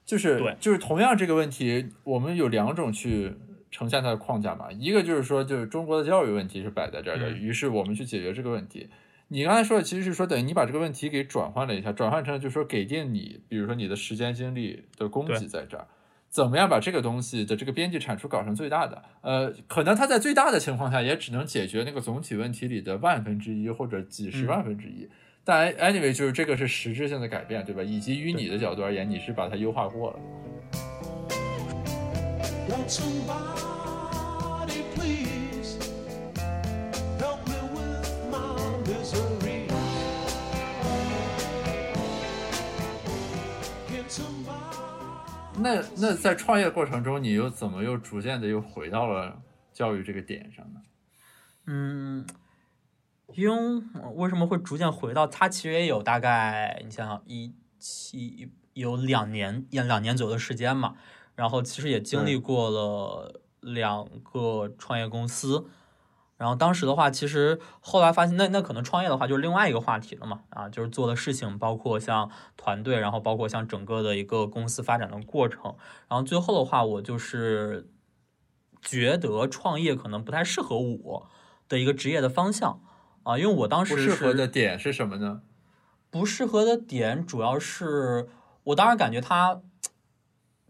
[0.04, 3.32] 就是对就是同样这个问题，我们有两种去
[3.70, 8.88] 呈现它的框架嘛，一个就是说就是中国的教育问题是摆在这儿的，嗯于是我们去解决这个问题。
[9.28, 15.86] 你刚才说的其实是说，等于你把这个问题给转换了一下，转换成就是说给定你，比如说你的时间精力的供给在这儿。
[16.30, 19.02] 怎么样把这个东西的这个边际产出搞成最大的？
[19.20, 25.08] 呃，可能它在最大的情况下也只能解决那个总体问题里的万分之一或者几十万分之一。
[25.42, 27.82] 但 anyway，就是这个是实质性的改变，对吧？
[27.82, 30.18] 以及于你的角度而言，你是把它优化过了。
[32.86, 33.34] Somebody
[34.94, 35.76] please
[37.18, 39.49] help me with my misery?
[45.62, 49.40] 那那在创业过程中，你又怎么又逐渐的又回到了
[49.72, 50.80] 教育这个点上呢？
[51.66, 52.26] 嗯，
[53.34, 53.82] 因为
[54.14, 55.48] 为什么会逐渐回到它？
[55.48, 60.96] 其实也有大概，你想想一七有两年两两年左右的时间嘛。
[61.36, 65.66] 然后其实也经历过了两个创业公司。
[66.40, 75.76] 然后当时的话，其实后来发现，那那可能创业的话就是另外一个话题了嘛，啊，就是做的事情，包括像团队，然后包括像整个的一个公司发展的过程。
[76.08, 77.90] 然后最后的话，我就是
[78.80, 81.28] 觉得创业可能不太适合我
[81.68, 82.80] 的一个职业的方向
[83.22, 85.42] 啊，因为我当时不适合的点是什么呢？
[86.08, 88.30] 不适合的点主要是
[88.64, 89.60] 我当然感觉它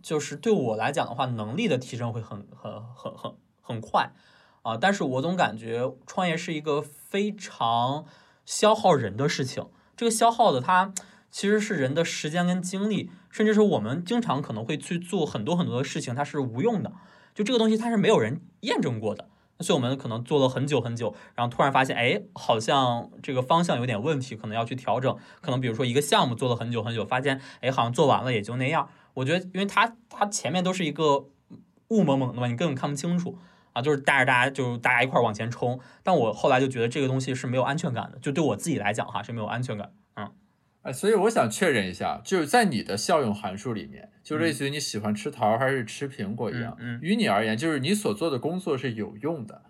[0.03, 4.13] 就是对我来讲的话，能力的提升会很很很很很快
[4.63, 8.05] 啊，但是我总感觉创业是一个非常
[8.45, 10.93] 消耗人的事情，这个消耗的它
[11.31, 16.93] 其实是人的时间跟精力，甚至是我们经常可能会去做很多很多的事情，它是无用的，
[17.35, 19.29] 就这个东西它是没有人验证过的。
[19.63, 25.15] 所以我们可能做了很久很久，然后突然发现，哎，好像这个方向有点问题，可能要去调整。
[25.43, 28.89] 可能比如说一个项目做了很久很久，发现，哎，好像做完了也就那样。
[29.13, 31.27] 我觉得，因为它它前面都是一个
[31.89, 33.37] 雾蒙蒙的嘛，你根本看不清楚
[33.73, 35.81] 啊，就是带着大家就大家一块儿往前冲。
[36.03, 39.93] 但我后来就觉得这个东西是没有安全感的，就对我自己来讲哈是没有安全感。
[40.15, 40.31] 嗯
[40.83, 49.63] 哎，所以我想确认一下，就是在你的效用函数里面，就类似于你喜欢吃桃还是吃苹果一样，嗯嗯于你而言，就是你所做的工作是有用的，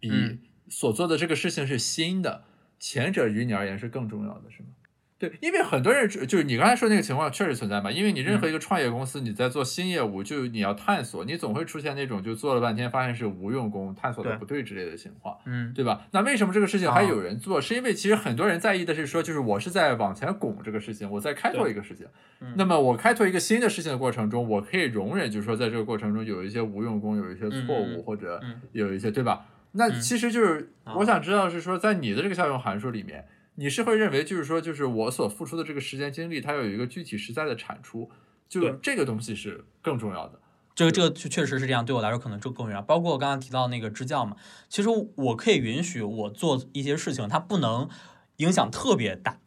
[0.00, 2.42] 比嗯所做的这个事情是新的，
[2.80, 4.70] 前者于你而言是更重要的，是吗？
[5.18, 15.34] 对，因为很多人只就是你刚才说那个情况确实存在嘛，因为你任何一个创业公司，你在做新业务，就你要探索，你总会出现那种就做了半天发现是无用功、探索的不对之类的情况。
[15.46, 16.06] 嗯对吧？
[16.10, 17.58] 那为什么这个事情还啊有人做？
[17.58, 22.06] 是因为其实很多人在意的是说，就是我是在往前拱这个事情，我在开拓一个事情。
[22.40, 29.46] 嗯那么我开拓一个新的事情的过程中，我可以容忍，就是说在这个过程中有一些无用功，有一些错误，或者嗯有一些，对吧？
[29.72, 33.24] 那嗯其实就是啊我想知道是说，在你的这个效用函数里面，
[33.56, 38.10] 你是会认为就是说，就是我所付出的这个时间精力，它有一个具体实在的产出，
[38.48, 40.40] 就对这个东西是更重要的。
[40.74, 42.82] 这个这个确确实是这样，对我来说可能这更重要。
[42.82, 44.36] 包括我刚刚提到那个支教嘛，
[44.68, 47.88] 其实我可以允许我做一些事情，它不能
[48.36, 49.40] 影响特别大，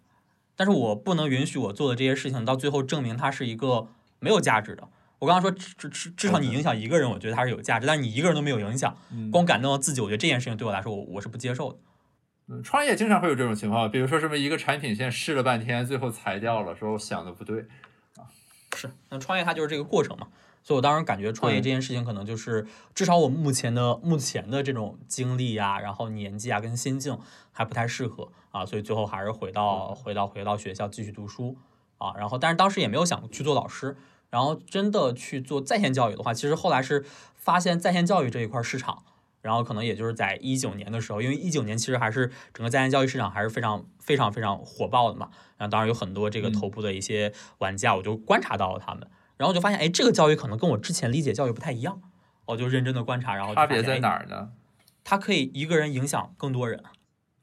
[0.56, 4.90] 但是我不能允许我做的这些事情到最后证明它是一个没有价值的。
[5.20, 11.78] 我刚刚说至至至至少你影响一个人，我觉得它是有价值，但是你一个人都没有影响，嗯光感动到自己，我觉得这件事情对我来说，我我是不接受的。
[12.52, 17.62] 嗯，创业经常会有这种情况，比如说什么一个产品线试了半天，最后裁掉了，说我想的不对
[18.18, 18.26] 啊。
[18.76, 20.28] 是，那创业它就是这个过程嘛。
[20.64, 27.18] 所以我当时感觉创业这件事情可能就是，至少我目前的目前的这种经历啊，然后年纪啊跟心境
[27.52, 31.56] 还不太适合啊，所以最后还是回到回到回到学校继续读书
[32.00, 32.14] 啊。
[32.18, 33.96] 然后，但是当时也没有想去做老师，
[34.32, 39.04] 然后真的去做在线教育的话，其实后来是发现在线教育这一块市场。
[39.42, 45.30] 然后可能也就是在一九年的时候，因为一九年其实还是整个在线教育市场还是非常非常非常火爆的嘛。
[45.58, 52.02] 然后当然有很多这个嗯头部的一些玩家，我就观察到了他们，然后就发现，哎，这个教育可能跟我之前理解教育不太一样。
[52.46, 54.50] 我就认真的观察，然后差别在哪儿呢？
[55.04, 56.84] 它可以一个人影响更多人。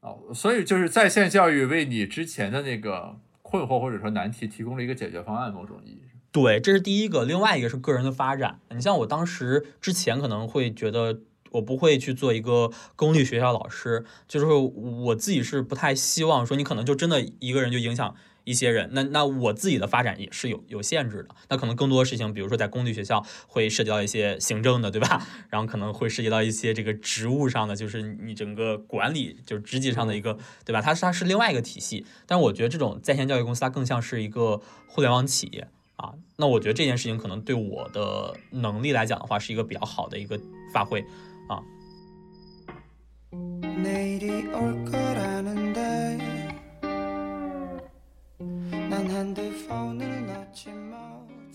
[0.01, 6.19] 哦，所以就是在线教育为你之前的那个困惑或者说难题提供了一个解决方案，某种意义上。
[6.31, 7.23] 对，这是第一个。
[7.23, 8.59] 另外一个是个人的发展。
[8.69, 18.89] 你像我当时之前可能会觉得我不会去做一个公立学校老师，就是我自己是不太希望说你可能就真的一个人就影响一些人。
[18.93, 21.29] 那那我自己的发展也是有有限制的。
[21.49, 25.25] 那可能更多的事情，比如说在公立学校会涉及到一些行政的，对吧？
[25.49, 30.81] 然后可能会涉及到一些这个职务上的，就是你整个管理就是职级上的一个，对吧？
[30.81, 32.05] 它是它是另外一个体系。
[32.25, 35.67] 但是我觉得这种在线教育公司它更像是一个互联网企业。
[35.97, 40.39] 啊，那我觉得这件事情可能对我的能力来讲的话，是一个比较好的一个
[40.71, 41.03] 发挥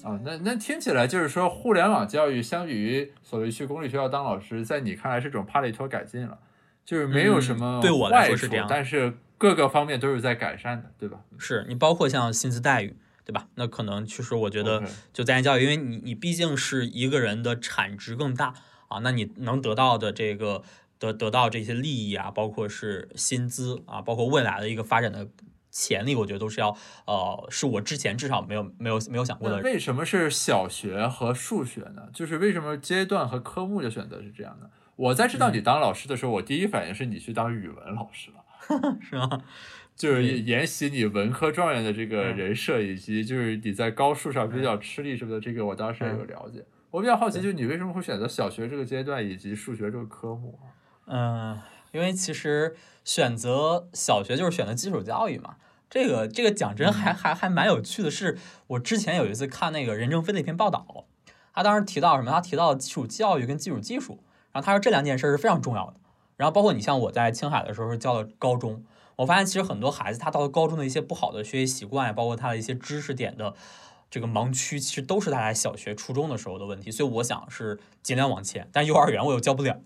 [0.05, 6.39] 哦，那那听起来就是说，互联网教育相比于所谓去公立学校当老师，在你看来是种帕累托改进了，
[6.85, 11.21] 就是没有什么对我来说是这样，但是各个方面都是在改善的，对吧？
[11.39, 13.47] 是你包括像薪资待遇，对吧？
[13.55, 14.83] 那可能其实我觉得，
[15.13, 18.55] 就在线教育，因为你你毕竟是一个人的产值更大
[18.89, 20.63] 啊，那你能得到的这个。
[21.03, 25.29] 得得到这些利益啊，包括是薪资啊，包括未来的一个发展的
[25.71, 29.59] 潜力，我觉得都是要呃，是我之前至少没有没有没有想过的。
[29.63, 32.09] 为什么是小学和数学呢？
[32.15, 34.71] 就是为什么阶段和科目的选择是这样的？
[34.95, 39.43] 我在知道你嗯当老师的时候，我第一反应是你去当语文老师了， 是吗？
[39.97, 46.65] 就是沿袭你文科状元的这个嗯人设，以及就是你在高数上比较吃力什么的，这个我当时也有了解。
[46.91, 50.72] 我比较好奇，就是你为什么会选择小学这个阶段以及数学这个科目啊？
[51.07, 51.61] 嗯，
[51.93, 55.57] 因为其实选择小学就是选择基础教育嘛。
[55.91, 58.39] 这个这个讲真还还还蛮有趣的是，
[58.69, 61.05] 我之前有一次看那个任正非的一篇报道，
[61.53, 62.31] 他当时提到什么？
[62.31, 65.95] 他提到基础教育跟基础技术，然后他说这两件事是非常重要的。
[66.39, 68.83] 然后包括你像我在青海的时候是教的高中，
[69.17, 73.55] 我发现其实很多孩子他到了高中的一些不好的学习习惯，包括他的一些知识点的
[74.11, 76.91] 这个盲区，其实都是他在小学、初中的时候的问题。
[76.91, 79.79] 所以我想是尽量往前，但幼儿园我又教不了。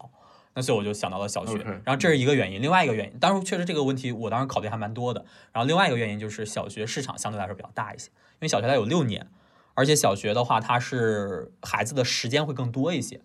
[0.57, 5.23] 那所以我就想到了小学然后这是一个原因，另外一个原因，当时确实这个问题我当时考虑还蛮多的。
[5.53, 9.29] 然后另外一个原因就是小学市场相对来说比较大一些，因为小学它有六年，
[9.75, 13.21] 而且小学的话它是孩子的时间会更多一些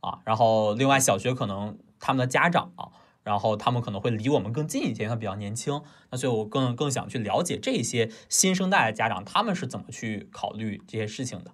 [0.00, 0.18] 啊。
[0.26, 2.88] 然后另外小学可能他们的家长啊、
[3.24, 5.82] 然后他们可能会离我们更近一些，因为他比较年轻。
[6.10, 11.50] 那所以我更更想去了解这些新生代的家长他们是怎么去考虑这些事情的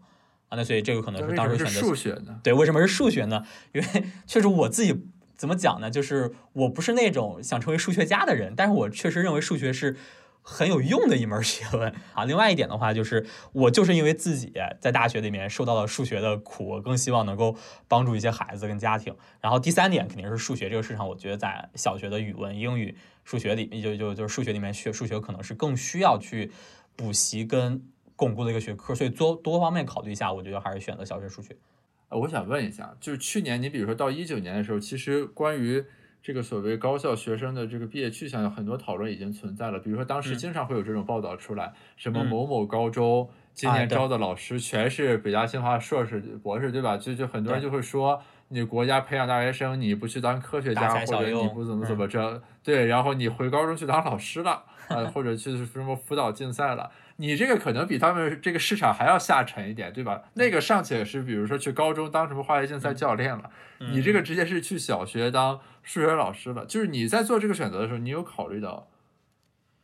[0.48, 0.56] 啊。
[0.56, 2.38] 那所以这个可能是当时选择数学呢？
[2.42, 3.42] 对，为什么是数学呢？
[3.72, 5.06] 因为 确实我自己
[5.42, 5.90] 怎么讲呢？
[5.90, 9.96] 就是我不是那种想成为数学家的人，但是我确实认为数学是
[10.40, 12.24] 很有用的一门学问啊。
[12.24, 17.56] 另外一点的话，就是我就是因为自己在大学里面受到了数学的苦，我更希望能够
[17.88, 19.16] 帮助一些孩子跟家庭。
[19.40, 26.52] 然后第三点肯定是数学这个市场，我觉得在小学的语文、英语、数学里，就就就是数学里面学数学可能是更需要去
[26.94, 27.82] 补习跟
[28.14, 31.56] 巩固的一个学科，所以多多方面考虑一下，我觉得还是选择小学数学。
[32.12, 35.82] 呃，我想问一下，就是去年你比如说到一九年的时候，其实关于
[36.22, 39.78] 这个所谓高校学生的这个毕业去向，有很多讨论已经存在了。
[39.78, 46.98] 比如说当时嗯经常会有这种报道出来，什么嗯某某高中今年招的老师全是北大清华硕士、博士，对吧？
[46.98, 56.90] 就就很多人就会说，你国家培养大学生，你不去当科学家，或者你不怎么怎嗯么着，对，然后你回高中去当老师了，呃，或者去什么辅导竞赛了。
[57.16, 60.22] 你这个可能比他们这个市场还要下沉一点，对吧？
[60.34, 66.64] 那个尚且是，比如说去高中当什么化学竞赛教练了，你这个直接是去小学当数学老师了。
[66.66, 68.88] 就是你在做这个选择的时候，你有考虑到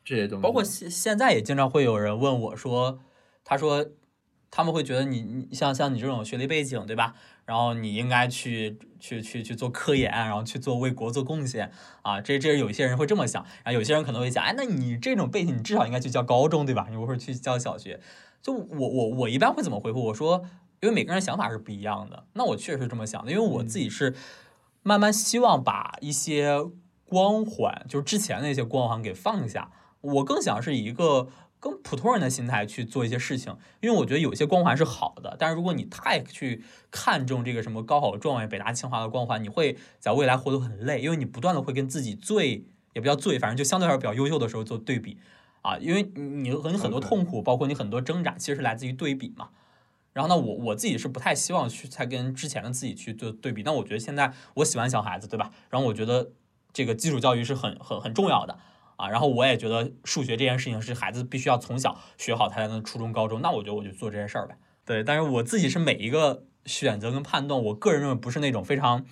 [0.04, 3.00] 这些东西，包括现现在也经常会有人问我说，
[3.44, 3.86] 他说
[4.50, 7.14] 他们会觉得你你像像你这种学历背景对吧？
[7.48, 12.20] 然后你应该去去去去做科研，然后去做为国做贡献啊。
[12.20, 16.88] 这这有一些人会这么想，然后有些人可能会想，哎，那你这种背景你至少应该去教高中对吧？
[16.90, 18.00] 你不会去教小学。
[18.42, 20.04] 就我我我一般会怎么回复？
[20.04, 20.44] 我说，
[20.80, 22.26] 因为每个人想法是不一样的。
[22.34, 24.14] 那我确实是这么想的，因为我自己是
[24.82, 26.54] 慢慢希望把一些
[27.06, 29.70] 光环，就是之前的那些光环给放下。
[30.02, 31.28] 我更想是以一个
[31.60, 45.18] 更普通人的心态去做一些事情，因为我觉得有些光环是好的，但是如果你太去看重这个什么高考状元、北大清华的光环，你会在未来活得很累，因为你不断的会跟自己最也不叫最，反正就相对来说比较优秀的时候做对比
[45.62, 49.50] 啊，因为你和你很多痛苦，包括你很多挣扎，其实是来自于对比嘛。
[50.14, 55.50] 然后呢，我我自己是不太希望去再跟之前的自己去做对比，但我觉得现在我喜欢小孩子，对吧？
[55.70, 56.32] 然后我觉得
[56.72, 58.58] 这个基础教育是很很很重要的
[58.98, 59.08] 啊。
[59.08, 63.40] 然后我也觉得数学这件事情是孩子必须要从小学好，他才能初中、高中。
[63.40, 64.58] 那我觉得我就做这件事儿呗。
[64.84, 69.06] 对，但是我自己是每一个选择跟判断，我个人认为不是那种非常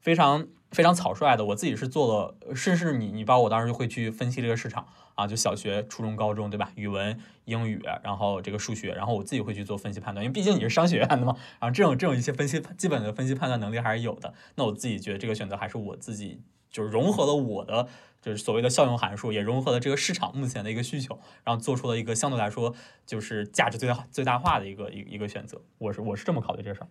[0.00, 1.44] 非常非常草率的。
[1.46, 6.72] 我自己是做了，甚至你你包括我当时就会去分析这个市场啊，就小学、初中、高中，对吧？
[6.74, 14.32] 语文、英语，然后这个数学，然后我自己会去做分析判断，因为毕竟你是商学院的嘛，然后这种这种一些分析基本的分析判断能力还是有的。
[14.54, 16.40] 那我自己觉得这个选择还是我自己
[16.70, 17.88] 就是融合了我的
[18.20, 22.74] 就是所谓的效用函数，也融合了这个市场目前的一个需求，然后做出了一个相对来说
[23.06, 25.62] 就是价值最大最大化的一个一个一个选择。
[25.78, 26.88] 我是我是这么考虑这事儿。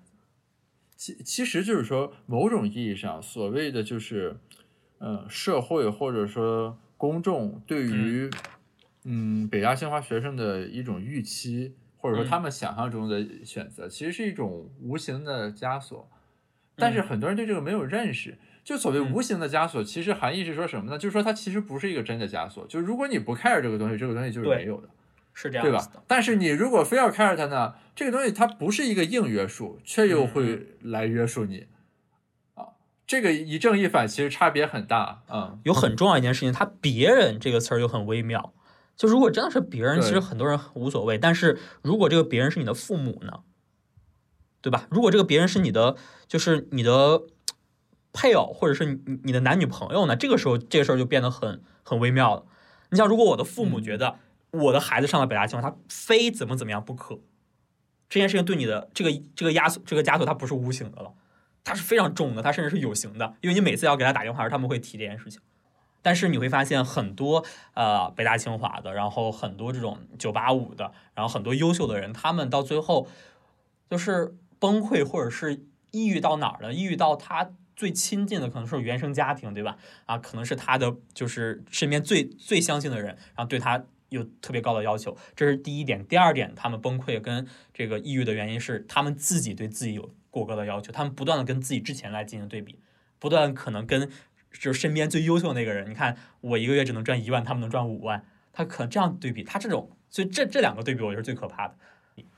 [0.96, 4.38] 其其实就是说，某种意义上，所谓的就是，
[4.98, 8.30] 嗯，社会或者说公众对于，
[9.04, 16.10] 嗯，北大清华学生的一种预期，或者说嗯他们想象中的选择，其实是一种无形的枷锁。
[16.76, 18.38] 但是很多人对这个没有认识。
[18.64, 20.98] 就所谓嗯无形的枷锁，其实含义是说什么呢？
[20.98, 22.66] 就是说它其实不是一个真的枷锁。
[22.68, 24.90] 就如果你不 care 这个东西，这个东西就是没有的。
[25.32, 25.90] 是这样对吧？？
[26.06, 31.68] 但是你如果非要 care 它呢，这个东西它不是一个硬约束，却又嗯会来约束你，
[32.56, 32.66] 啊，
[33.08, 38.54] 这个一正一反其实差别很大，嗯，有很重要一件事情，它别人这个词儿又很微妙。
[38.98, 41.18] 就如果真的是别人，其实很多人无所谓。
[41.18, 43.40] 但是如果这个别人是你的父母呢，
[44.60, 44.88] 对吧？
[44.92, 45.96] 如果这个别人是你的，
[46.28, 47.22] 就是你的
[48.20, 52.44] 配偶，或者是你你的男女朋友呢，这个时候这个事儿就变得很很微妙了。
[52.90, 54.18] 你像，如果我的父母嗯觉得
[54.52, 57.20] 我的孩子上了北大清华，他非怎么怎么样不可，
[58.10, 61.14] 这件事情对你的这个这个压缩这个枷锁，它不是无形的了，
[61.64, 65.40] 它是非常重的，它甚至是有形的，因为你每次要给他打电话时，他们会提这件事情。
[66.02, 73.08] 但是你会发现很多呃北大清华的，然后很多这种九八五的，然后很多优秀的人，他们到最后
[73.90, 76.74] 就是崩溃或者是抑郁到哪儿了？
[76.74, 79.78] 抑郁到他最亲近的可能是原生家庭，对吧？
[80.06, 86.06] 啊，可能是他的就是身边最最相信的人，然后对他有特别高的要求，这是第一点。
[86.06, 92.80] 第二点，他们崩溃跟这个抑郁的原因是他们自己对自己有过高的要求，他们不断的跟自己之前来进行对比，
[93.18, 94.10] 不断可能跟
[94.52, 101.78] 就是身边最优秀的那个人，你看我一个月只能赚一万，他们能赚五万，他可能这样对比，他这种，所以这这两个对比，我觉得是最可怕的。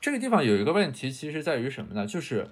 [0.00, 2.06] 这个地方有一个问题，其实在于什么呢？
[2.06, 2.48] 就是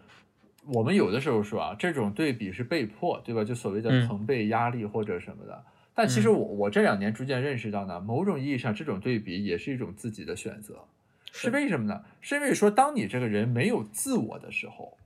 [0.67, 3.43] 我们有的时候说啊，这种对比是被迫，对吧？
[3.45, 5.65] 就所谓的嗯朋辈压力或者什么的。
[5.95, 10.85] 但其实我我这两年逐渐认识到呢，某种意义上这种对比也是一种自己的选择，
[11.33, 12.03] 是为什么呢？
[12.21, 14.97] 是因为说当你这个人没有自我的时候，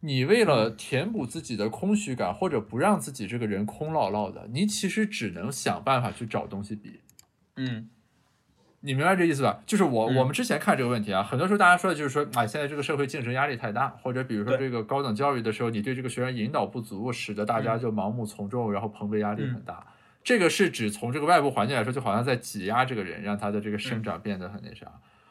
[0.00, 7.00] 你为了填补自己的空虚感，或者不让自己这个人空落落的，你其实只能想办法去找东西比。
[7.56, 7.88] 嗯
[8.86, 9.62] 你明白这意思吧？
[9.64, 19.86] 就是我、嗯我们之前看这个问题啊，很多时候大家说的就是说，啊，现在这个社会竞争压力太大，或者比如说这个高等教育的时候，你对这个学生引导不足，使得大家就盲目从众，然后蓬勃压力很大。
[20.22, 24.86] 这个是指从这个外部环境来说，就好像在挤压这个人，让他的这个生长变得很那啥。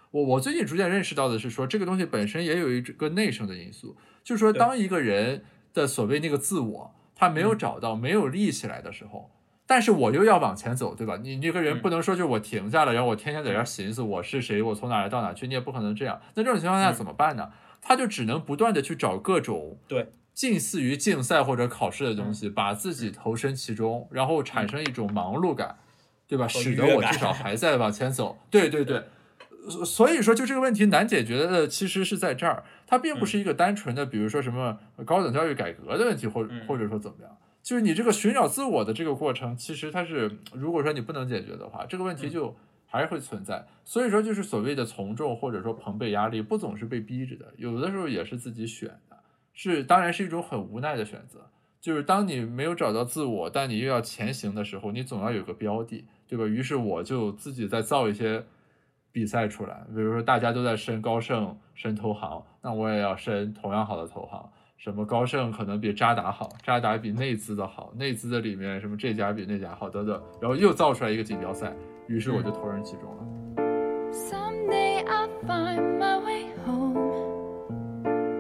[0.10, 5.44] 我我最近逐渐认识到的是说，这个东西本身也有一个内生的因素，就是说，当一个人
[5.76, 9.30] 的所谓那个自我，他没有找到、没有立起来的时候，
[9.66, 11.18] 但是我又要往前走，对吧？
[11.22, 16.20] 你这个人嗯不能说就是我停下了，然后我天天在这儿寻思我是谁，我从哪儿到哪儿去，你也不可能这样。
[16.36, 17.50] 那这种情况下嗯怎么办呢？
[17.82, 25.78] 他就只能不断的去找各种对近似于竞赛或者考试的东西，把自己投身其中，然后产生一种忙碌感，
[26.28, 26.48] 对吧？
[26.48, 28.38] 使得我至少 还在往前走。
[28.50, 29.04] 对对对。
[29.70, 37.32] 所所以说，就这个问题难解决的，其实是在这儿，它并不是一个单纯的，比如说什么高等教育改革的问题，或或者说怎么样，
[37.64, 42.54] 就是你这个寻找自我的这个过程，其实它是，如果说你不能解决的话，这个问题就
[42.86, 43.66] 还是会存在。
[43.86, 49.18] 所以说，就是所谓的从众或者说朋辈压力，不总是被逼着的，有的时候也是自己选的，
[49.54, 51.50] 是当然是一种很无奈的选择。
[51.80, 56.46] 就是当你没有找到自我，但你又要前行的时候，你总要有个标的，对吧？
[56.46, 58.46] 于是我就自己再造一些
[59.12, 64.52] 比赛出来，比如说大家都在申高盛、申投行，那我也要申同样好的投行。
[64.84, 71.74] 什么高盛可能比渣打好，渣打比内资的好，内资的里面什么这家比那家好等等，然后又造出来一个锦标赛，
[72.06, 73.24] 于是我就投身其中了。
[74.12, 76.96] Someday I'll find my way home.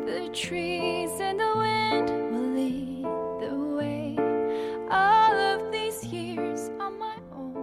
[0.03, 3.05] The trees and the wind will lead
[3.39, 4.17] the way.
[4.89, 7.55] All of these years on my own.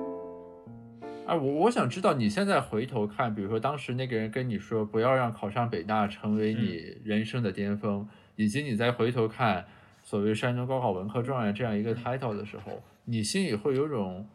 [1.26, 8.08] 哎，我我想知道你现在回头看，比如说当时那个人跟你说不要让考上北大成为你人生的巅峰，
[8.40, 9.66] 以及你再回头看
[10.02, 14.26] 所谓山东高考文科状元这样一个 title 的时候，你心里会有种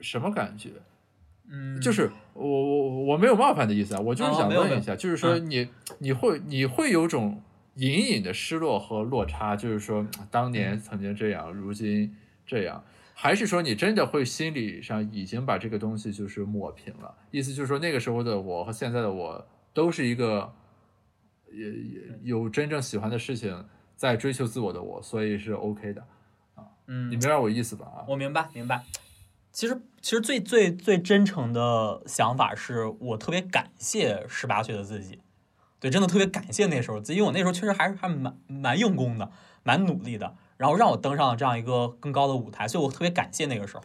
[0.00, 0.70] 什么感觉？
[1.48, 1.80] 嗯。
[1.80, 5.48] 就是我我我没有冒犯的意思啊，我就是想问一下，就是说嗯。
[5.48, 7.40] 你你会你会有种
[7.76, 10.52] 隐隐的失落和落差，就是说当嗯。
[10.52, 12.82] 年曾经这样，如今这样，
[13.14, 17.14] 还是说你真的会心理上已经把这个东西就是抹平了？
[17.30, 20.52] 意思就是说那个时候的我和现在的我都是一个
[21.54, 26.06] 也也有真正喜欢的事情在追求自我的我，所以是 OK 的
[26.54, 26.64] 啊。
[26.86, 27.86] 嗯你明白我意思吧？
[27.86, 28.84] 啊，我明白，明白。
[29.52, 35.20] 其实，其实最最最真诚的想法是我特别感谢十八岁的自己，
[35.78, 39.30] 对，真的特别感谢那时候自己，因为我那时候确实还是还蛮蛮用功的，
[39.62, 43.84] 蛮努力的，然后让我登上了这样一个更高的舞台，所以我特别感谢那个时候。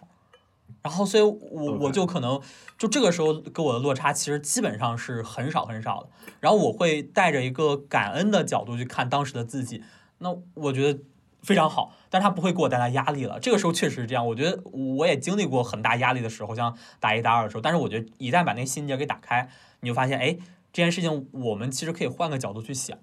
[0.82, 2.42] 然后，所以我我就可能
[2.78, 6.10] 就这个时候跟我的落差其实基本上是很少很少的。
[6.40, 9.84] 然后我会带着一个感恩的角度去看当时的自己，
[10.20, 11.00] 那我觉得
[11.44, 13.40] 非常好，但是他不会给我带来压力了。
[13.42, 17.62] 这个时候确实是这样，我觉得我也经历过很大压力的时候，像大一大二的时候。
[17.62, 19.50] 但是我觉得一旦把那个心结给打开，
[19.82, 20.38] 你就发现，哎，
[20.72, 22.98] 这件事情我们其实可以换个角度去想。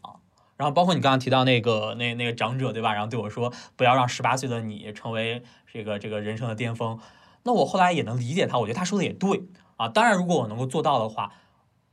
[0.56, 2.94] 然后包括你刚刚提到那个那那个长者对吧？
[2.94, 6.98] 然后对我说不要让十八岁的你成为这个这个人生的巅峰。
[7.46, 9.44] 那我后来也能理解他，我觉得他说的也对
[9.76, 9.88] 啊。
[9.88, 11.32] 当然，如果我能够做到的话，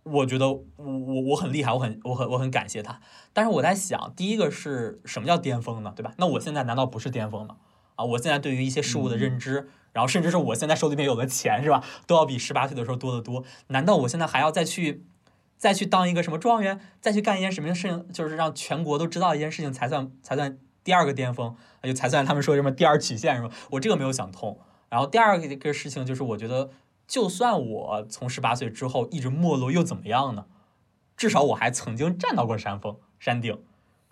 [0.01, 2.99] 我觉得我我我很厉害，我很我很我很感谢他。
[3.33, 5.93] 但是我在想，第一个是什么叫巅峰呢？
[5.95, 6.11] 对吧？
[6.17, 7.57] 那我现在难道不是巅峰吗？
[7.95, 13.43] 啊，我现在对于一些事物的认知，然后甚至是我现在手里面有的钱是吧，都要比十八岁的时候多得多。
[13.67, 15.05] 难道我现在还要再去
[15.59, 23.53] 再去当一个什么状元，再去干一件什么事情，就是让全国都知道一件事情才算才算第二个巅峰，就才算他们说什么第二曲线是吧？
[23.69, 24.57] 我这个没有想通。
[24.93, 26.69] 然后第二个一个事情就是，我觉得
[27.07, 30.45] 就算我从十八岁之后一直没落又怎么样呢？
[31.17, 33.59] 至少我还曾经站到过山峰、山顶，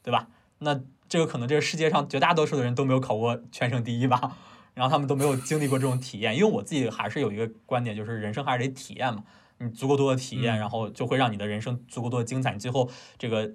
[0.01, 0.29] 对吧？
[0.57, 4.35] 那这个可能这个世界上绝大多数的人都没有考过全省第一吧，
[4.73, 6.35] 然后他们都没有经历过这种体验。
[6.35, 9.23] 因为我自己还是有一个观点，就是人生还是得体验嘛。
[9.59, 12.57] 你足够多的体验，嗯然后就会让你的人生足够多的精彩。
[12.57, 13.51] 最后这个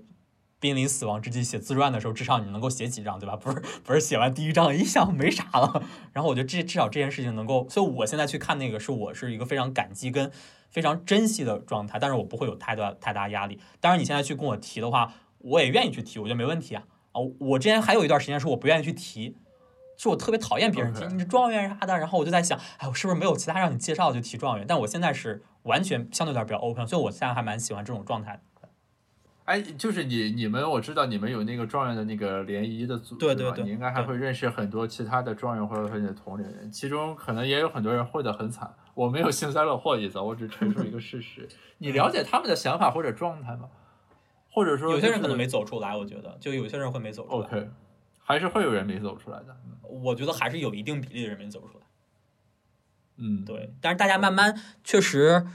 [0.59, 3.37] 濒临死亡之际写自传的时候，至少你能够写几章，对吧？
[3.37, 5.83] 不是不是写完第一章一想没啥了。
[6.13, 10.31] 然后我觉得这至少这件事情能够，所以我现在去看那个是我是一个非常感激跟
[10.71, 13.59] 非常珍惜的状态，但是我不会有太大太大压力。
[13.81, 16.85] 当然你现在去跟我提的话，我也愿意去提，我觉得没问题啊。
[17.13, 19.37] 啊，我之前还有一段时间是我不愿意去提。
[19.99, 24.67] 是我特别讨厌别人提你是状元啥的，然后我就在想，哎，我是不是没有其他让你介绍就提状元？
[24.69, 28.41] 但我现在是完全相对来说比较 open，所以我现在还蛮喜欢这种状态的。
[29.47, 38.75] 哎，就是你你们，我知道你们有那个状元的那个联谊的组织嘛对对对你应该还会认识很多其他的状元或者和你的同龄人，其中可能也有很多人混得很惨。
[38.95, 41.49] 我没有幸灾乐祸意思，我只陈述一个事实。
[41.79, 43.69] 你了解他们的想法或者状态吗？
[44.51, 47.47] 或者说、有些人可能没走出来，我觉得就有些人会没走出来。
[47.47, 47.71] OK，
[48.19, 49.57] 还是会有人没走出来的。
[49.83, 51.85] 我觉得还是有一定比例的人没走出来。
[53.19, 55.47] 嗯，对，但是大家慢慢确实，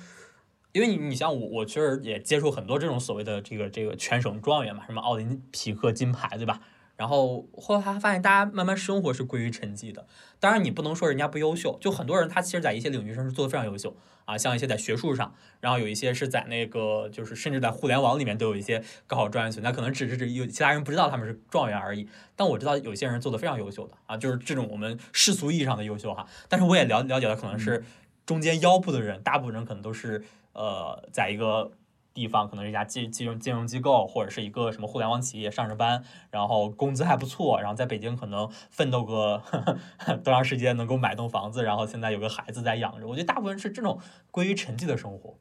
[0.73, 6.61] 因为你你像我，我确实也接触很多这种所谓的这个这个全省状元嘛，什么奥林匹克金牌，对吧？
[6.97, 10.05] 然后后来发现，大家慢慢生活是归于沉寂的。
[10.39, 22.07] 当然，你不能说人家不优秀，就很多人他其实在一些领域上是做的非常优秀啊，像一些在学术上，然后有一些是在那个就是甚至在互联网里面都有一些高考状元存在，可能只是有其他人不知道他们是状元而已。
[22.35, 26.27] 但我知道有些人做的非常优秀的啊，就是这种我们世俗意义上的优秀哈。
[26.47, 27.83] 但是我也了了解到，可能是
[28.27, 31.71] 中间腰部的人，大部分人可能都是呃，在一个
[32.13, 39.41] 地方，可能是一家金金融金融机构，或者是一个什么互联网企业上着班，然后工资还不错，然后在北京可能奋斗个
[40.23, 43.07] 多长时间能够买栋房子，然后现在有个孩子在养着。
[43.07, 43.99] 我觉得大部分是这种
[44.29, 45.37] 归于沉寂的生活。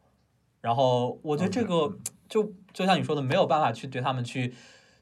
[0.61, 1.97] 然后我觉得这个
[2.29, 4.55] 就就像你说的，没有办法去对他们去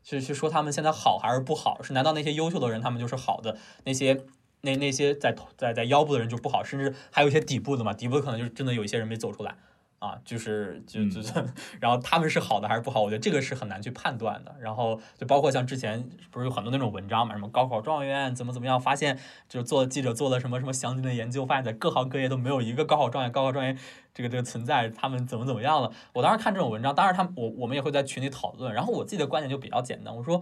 [0.03, 4.25] 去去说他们现在好还是不好，是难道那些优秀的人他们就是好的，那些
[4.63, 9.57] 那那些在在在腰部的人就不好，甚至还有一些底部的嘛，底部可能就是真的有一些人没走出来
[9.99, 11.33] 啊，就是就就就，
[11.81, 14.55] 然后他们是好的还是不好，我觉得这个是很难去判断的。
[14.61, 19.19] 然后就包括像之前不是有很多那种文章嘛，什么高考状元怎么怎么样，发现
[19.49, 23.77] 就是做记者做了什么什么详尽的研究，发现在各行各业都没有一个高考状元，高考状元
[24.15, 25.91] 这个这个存在，他们怎么怎么样了。
[26.13, 30.41] 我当时看这种文章，当然他们我我们也会在群里讨论，然后我自己的观点就比较简单，我说。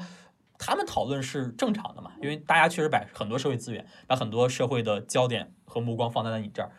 [0.58, 6.70] 他们讨论是正常的嘛，因为大家确实把很多社会资源，把很多社会的焦点和目光放在了你这儿。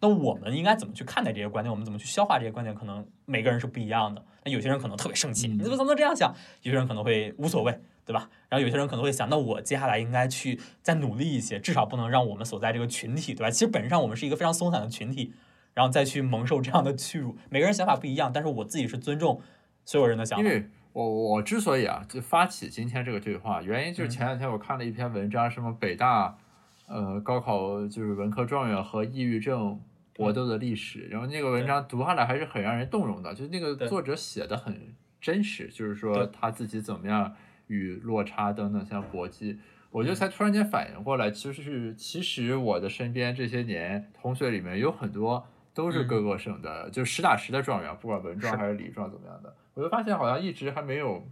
[0.00, 1.70] 那我们应该怎么去看待这些观点？
[1.70, 2.74] 我们怎么去消化这些观点？
[2.74, 4.24] 可能每个人是不一样的。
[4.44, 6.34] 那有些人可能特别生气，嗯你怎么怎么能这样想？
[6.62, 8.28] 有些人可能会无所谓，对吧？
[8.48, 13.50] 然后有些人可能会想，那我接下来应该去再努力一些，至少不能让我们所在这个群体，对吧？
[13.50, 15.32] 其实本质上我们是一个非常松散的群体，
[15.74, 17.36] 然后再去蒙受这样的屈辱。
[17.48, 19.40] 每个人想法不一样，但是我自己是尊重
[19.84, 20.44] 所有人的想法。
[20.44, 26.38] 因为我我之所以啊，就发起今天这个对话，原因就是嗯前两天我看了一篇文章，什么北大
[26.86, 29.80] 呃高考就是文科状元和抑郁症
[30.14, 37.34] 搏斗的历史，然后那个文章读下来还是很让人动容的，就那个作者写的很真实，就是说他自己怎么样
[37.66, 39.58] 与落差等等相搏击。
[39.90, 51.26] 我就才突然间反应过来，其实是其实我的身边这些年同学里面有很多都是嗯各个省的，就实打实的状元，不管文状是还是理状怎么样的，我就发现好像一直还没有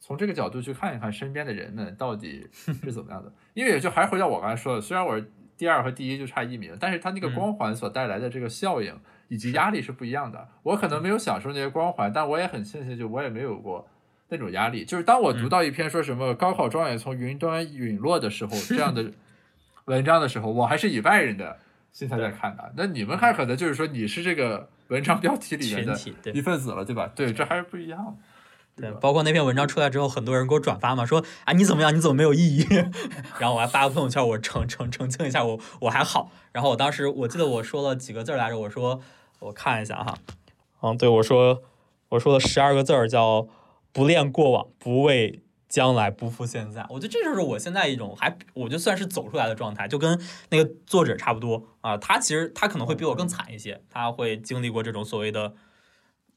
[0.00, 3.32] 从这个角度去看一看身边的人们到底是怎么样的。
[3.54, 10.48] 因为也就还是回到我刚才说的，虽然我是第二和第一就差一名，但是他那个嗯光环所带来的这个效应以及压力是不一样的。
[10.62, 13.88] 我可能没有享受那些光环，但我也很庆幸，就我也没有过。
[14.30, 19.10] 那种压力，就是当我读嗯到一篇说什么高考状元从云端陨落的时候，这样的
[19.86, 21.56] 文章的时候，我还是以外人的
[21.92, 22.70] 心态在看的。
[22.76, 25.94] 那你们看可能就是说你是这个文章标题里面的
[26.34, 27.10] 一份子了，对吧？
[27.16, 28.12] 对，这还是不一样的。
[28.80, 31.94] 对，包括那篇文章出来之后，很多人给我转发嘛，说啊你怎么样？
[31.94, 32.66] 你怎么没有意义？
[33.40, 36.30] 然后我还发个朋友圈，我澄澄澄清一下，我我还好。
[36.52, 39.00] 然后我当时我记得我说了几个字来着，我说
[39.40, 40.16] 我看一下哈，
[40.82, 41.62] 嗯，对我说
[42.10, 43.48] 我说了十二个字儿，叫
[43.92, 46.86] 不恋过往，不畏将来，不负现在。
[46.88, 50.20] 我觉得这就是我现在一种还我就算是走出来的状态，就跟
[50.50, 51.96] 那个作者差不多啊。
[51.96, 55.54] 他其实他可能会比我更惨一些，他会经历过这种所谓的。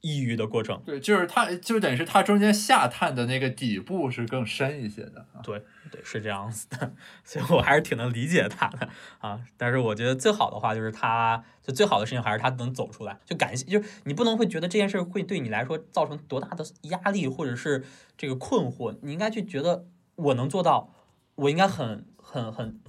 [0.02, 0.82] 抑郁的过程。
[0.86, 5.42] 对，就是它就等于是它中间下探的那个底部是更深一些的啊。
[5.44, 6.94] 对对，是这样子的，
[7.24, 8.90] 所以我还是挺能理解他的
[9.20, 9.42] 啊。
[9.58, 17.84] 但是我觉得最好的话就是他，就最好的事情还是他能走出来，就感谢，就是你不能会觉得这件事会对你来说造成多大的压力或者是
[18.18, 19.86] 这个困惑，你应该去觉得
[20.16, 20.94] 我能做到，
[21.36, 22.80] 我应该很很很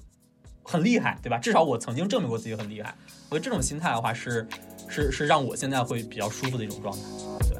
[0.63, 1.39] 很厉害，对吧？
[1.39, 2.95] 至少我曾经证明过自己很厉害。
[3.31, 4.47] 我觉得这种心态的话是
[4.89, 7.01] 是是让我现在会比较舒服的一种状态，
[7.49, 7.57] 对。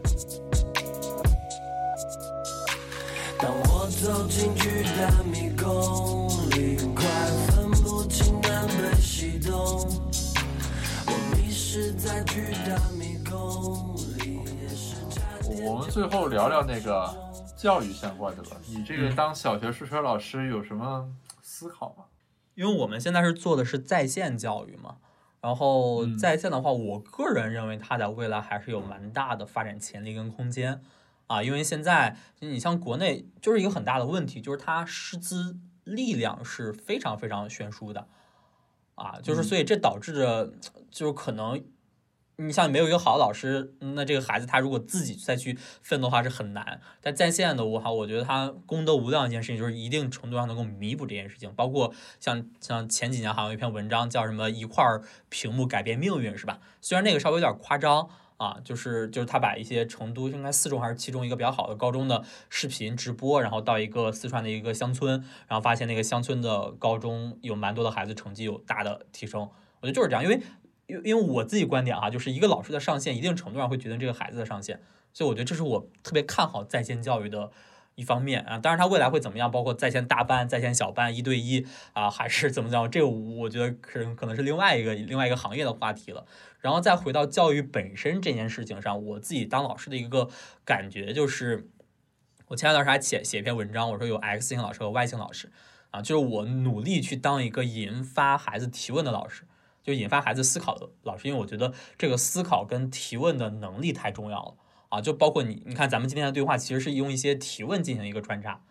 [3.39, 7.05] 当我走进巨大迷宫里，快
[7.49, 9.53] 分不清南北西东。
[11.07, 14.39] 我迷失在巨大迷宫里，
[15.67, 17.13] 我们最后聊聊那个
[17.57, 18.57] 教育相关的吧。
[18.69, 21.09] 你这个嗯当小学数学老师有什么
[21.41, 22.05] 思考吗？
[22.55, 24.97] 因为我们现在是做的是在线教育嘛，
[25.43, 30.81] 然后嗯在线的话，我个人认为它在未来还是有蛮大的发展潜力跟空间
[31.27, 31.43] 啊。
[31.43, 38.07] 因为现在你像国内就是一个很大的问题，就是它师资力量是非常非常悬殊的
[38.95, 40.55] 啊，就是嗯所以这导致着
[40.91, 41.63] 就是可能。
[42.47, 46.81] 你像没有一个好的老师，那这个孩子他如果自己再去奋斗的话是很难。
[47.01, 51.53] 但在线的我哈，我觉得他功德无量一件事情，就是一定程度上能够弥补这件事情。
[51.55, 56.59] 包括像像前几年好像有一篇文章叫什么“一块儿屏幕改变命运”是吧？
[56.81, 65.13] 虽然那个稍微有点夸张啊，就是就是他把一些成都应该四中还是七中一个比较好的高中的视频直播，然后到一个四川的一个乡村，
[65.47, 69.49] 然后发现那个乡村的高中有蛮多的孩子成绩有大的提升。
[69.81, 70.41] 我觉得就是这样，因为
[70.87, 74.81] 因因为我自己观点哈、就是一个老师的上限，一定程度上会决定这个孩子的上限，
[75.13, 77.51] 所以我觉得这是我特别看好在线教育的
[77.95, 78.59] 一方面啊。
[78.59, 86.27] 当然，它未来会怎么样，包括在线大班、在线小班、一对一啊，还是怎么讲，这个我觉得可能可能是另外一个另外一个行业的话题了。
[86.61, 90.29] 然后再回到教育本身这件事情上，我自己当老师的一个
[90.65, 91.69] 感觉就是，
[92.49, 95.51] 我前两段时间还写写一篇文章，我说有 X 型老师和 Y 型老师
[95.91, 99.45] 啊，就是我努力去当一个引发孩子提问的老师。
[99.83, 104.55] 就引发孩子思考的老师，因为我觉得这个思考跟提问的能力太重要了
[104.89, 105.01] 啊！
[105.01, 108.63] 就包括你，你看咱们今天的对话，其实是用一些提问进行一个穿插，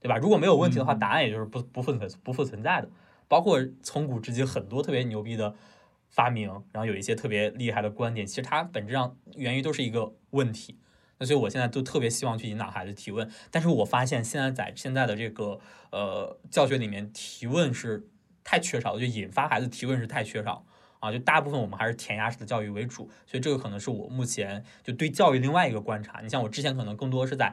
[0.00, 0.16] 对吧？
[0.16, 2.88] 如果没有问题的话，答案也就是不不复存不复存在的。
[3.28, 5.54] 包括从古至今很多特别牛逼的
[6.08, 10.78] 发明，然后有一些特别厉害的观点，其实它本质上源于都是一个问题。
[11.18, 15.58] 那所以我现在都特别希望去引导孩子提问，但是我发现现在在现在的这个
[15.90, 18.06] 呃教学里面，提问是
[18.46, 20.64] 太缺少了，就引发孩子提问是太缺少
[21.00, 26.20] 啊，就大部分我们还是填鸭式的教育为主，所以这个可能是我目前就对教育另外一个观察。
[26.22, 27.52] 你像我之前可能更多是在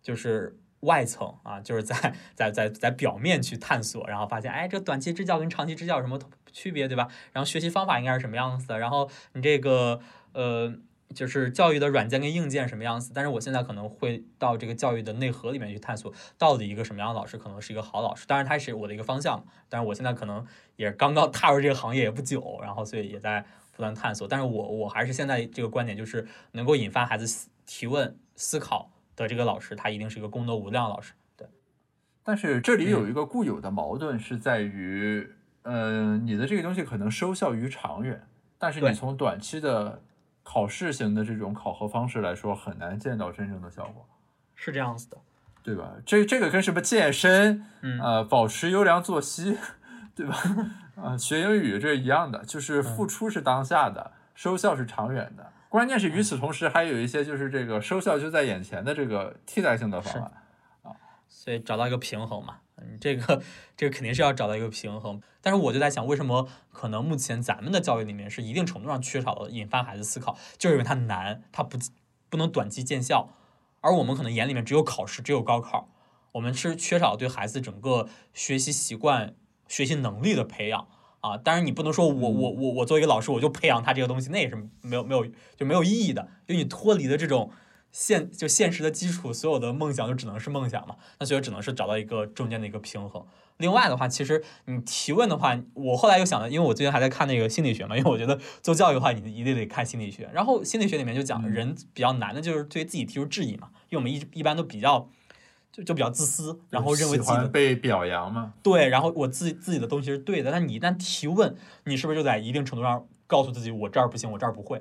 [0.00, 6.16] 就是外层啊，就是在在在在表面去探索，然后发现哎，这短期支教跟长期支教有什么
[6.52, 7.08] 区别，对吧？
[7.32, 10.00] 然后学习方法应该是什么样子的，然后你这个
[10.32, 10.72] 呃。
[11.14, 18.26] 就是教育的软件跟硬件什么样子，但是我现在可能会到这个教育的内核里面去探索，到底一个什么样的老师可能是一个好老师。
[18.26, 20.46] 当然，它是我的一个方向，但是我现在可能
[20.76, 24.28] 也刚刚踏入这个行业也不久，然后所以也在不断探索。
[24.28, 31.14] 但是我我还是现在这个观点，就是能够引发孩子思提问、思考的这个老师，他一定是一个功德无量的老师。
[31.36, 31.48] 对，
[32.22, 35.26] 但是这里有一个固有的矛盾是在于，
[35.62, 38.28] 呃，你的这个东西可能收效于长远，
[38.58, 40.02] 但是你从短期的
[40.50, 44.08] 考试型的这种考核方式来说，很难见到真正的效果，
[44.54, 45.18] 是这样子的。
[45.62, 45.92] 对吧？
[46.06, 49.58] 这这个跟什么健身，嗯呃，保持优良作息，
[50.14, 50.34] 对吧？
[50.96, 55.52] 啊、学英语这一样的，就是付出是当下的，收效是长远的。
[55.68, 60.32] 关键是与此同时，还有一些就是这个收效就在眼前的这个替代性的方案。
[61.28, 63.42] 所以找到一个平衡嘛，嗯，这个
[63.76, 65.20] 这个肯定是要找到一个平衡。
[65.40, 71.78] 但是我就在想，为什么可能目前咱们的教育里面是一定程度上缺少了引发孩子思考，就是因为它难，它不
[72.28, 73.30] 不能短期见效，
[73.80, 75.88] 而我们可能眼里面只有考试，只有高考，
[76.32, 79.34] 我们是缺少对孩子整个学习习惯、
[79.66, 80.88] 学习能力的培养
[81.20, 81.36] 啊。
[81.36, 85.26] 当然，你不能说我我我我作为一个老师，我就培养他这个东西，那也是没有没有
[85.56, 87.50] 就没有意义的，因为你脱离了这种。
[87.90, 93.24] 现就现实的基础，所有的梦想就只能是梦想嘛，那所以只能是找到一个中间的一个平衡。
[93.56, 100.30] 另外的话，其实你提问的话，我后来又想了，因为我最近还在看那个心理学嘛，因为我觉得做教育的话，你一定得看心理学。
[100.32, 105.08] 然后心理学里面就讲，嗯人比较难的就是对自己提出质疑嘛，因为我们一一般都比较
[105.72, 114.80] 就就比较自私，然后认为喜自己被表扬嘛，对，然后我自己自己的东西是对的，但你一旦提问，你是不是就在一定程度上告诉自己，我这儿不行，我这儿不会？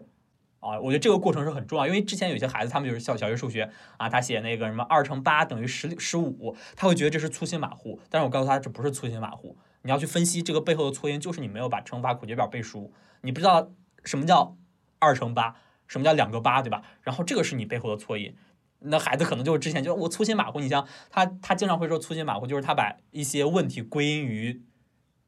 [0.60, 12.91] 啊，我觉得这个过程是很重要，因为之前有些孩子他们就是小小学数学啊，他写那个什么二乘八等于十十五，他会觉得这是粗心马虎，但是我告诉他这不是粗心马虎，你要去分析这个背后的错因，就是你没有把乘法口诀表背熟，
[13.22, 13.70] 你不知道
[14.03, 14.58] 什么叫
[14.99, 15.55] 二乘八，
[15.88, 16.82] 什么叫两个八，对吧？
[17.01, 18.36] 然后这个是你背后的错因。
[18.80, 24.62] 那孩子可能就是之前就我粗心马虎，你像他，他经常会说粗心马虎，就是他把一些问题归因于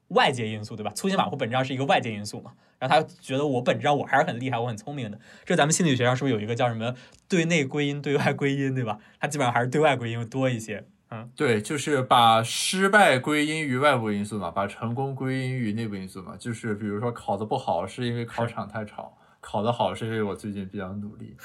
[0.10, 0.92] 外界因素，对吧？
[0.94, 5.20] 粗心马虎本质上是一个外界因素嘛，然后他觉得我本质上我还是很厉害，我很聪明的。
[5.46, 6.94] 这咱们心理学上是不是有一个叫什么
[7.28, 9.00] 对内归因、对外归因，对吧？
[9.20, 10.86] 他基本上还是对外归因多一些。
[11.12, 16.36] 嗯对，就是把失败归因于外部因素嘛，把成功归因于内部因素嘛。
[16.38, 21.36] 就是比如说考得不好是因为考场太吵，考得好是因为我最近比较努力。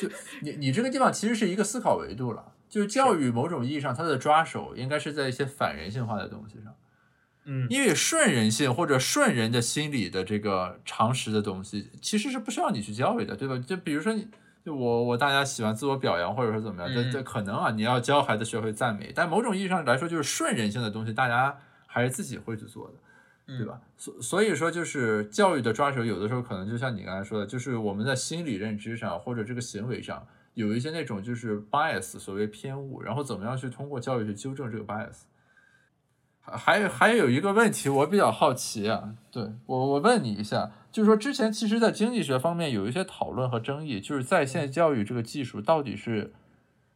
[0.00, 0.08] 就
[0.42, 6.72] 你你这个地方其实是一个思考维度了，就是教育某种意义上它的抓手应该是在一些反人性化的东西上。
[7.44, 13.58] 嗯因为顺人性或者顺人的心理的这个常识的东西，其实是不需要你去教育的，对吧？
[13.58, 14.28] 就比如说你，
[14.64, 22.94] 就我我大家喜欢自我表扬，或者说怎么样，这嗯这可能啊，你要教孩子学会赞美，但某种意义上来说，就是顺人性的东西，大家还是自己会去做的。
[23.58, 23.80] 对吧？
[23.96, 30.24] 所所以说，就是教育的抓手，有的时候可能就像你刚才说的，就是我们在心理认知上或者这个行为上
[30.54, 35.22] 有一些那种就是 bias，所谓偏误，然后怎么样去通过教育去纠正这个 bias。
[36.52, 46.32] 还还有还有一个问题，我比较好奇啊，对我我问你一下，就是说之前其实，在经济学方面有一些讨论和争议，就是在线教育这个技术到底是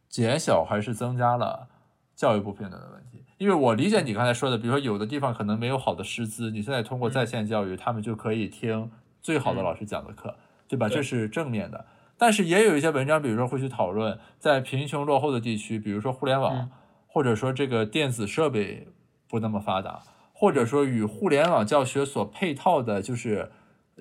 [0.09, 1.67] 减小还是增加了
[2.15, 3.23] 教育不平等的问题？
[3.37, 8.89] 因为我理解你刚才说的，比如说有的地方可能没有好的师资，你现在通过在线教育，他们就可以听
[9.21, 10.35] 最好的老师讲的课，
[10.67, 10.87] 对吧？
[10.87, 11.85] 这是正面的。
[12.17, 16.71] 但是也有一些文章，比如说会去讨论，在贫穷落后的地区，比如说互联网，嗯
[17.07, 18.89] 或者说这个电子设备
[19.27, 20.01] 不那么发达，
[20.33, 23.51] 或者说与互联网教学所配套的，就是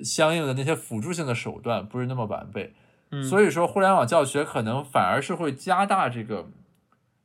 [0.02, 2.74] 相应的那些辅助性的手段不是那么完备，
[3.10, 6.48] 嗯所以说互联网教学可能反而是会加大这个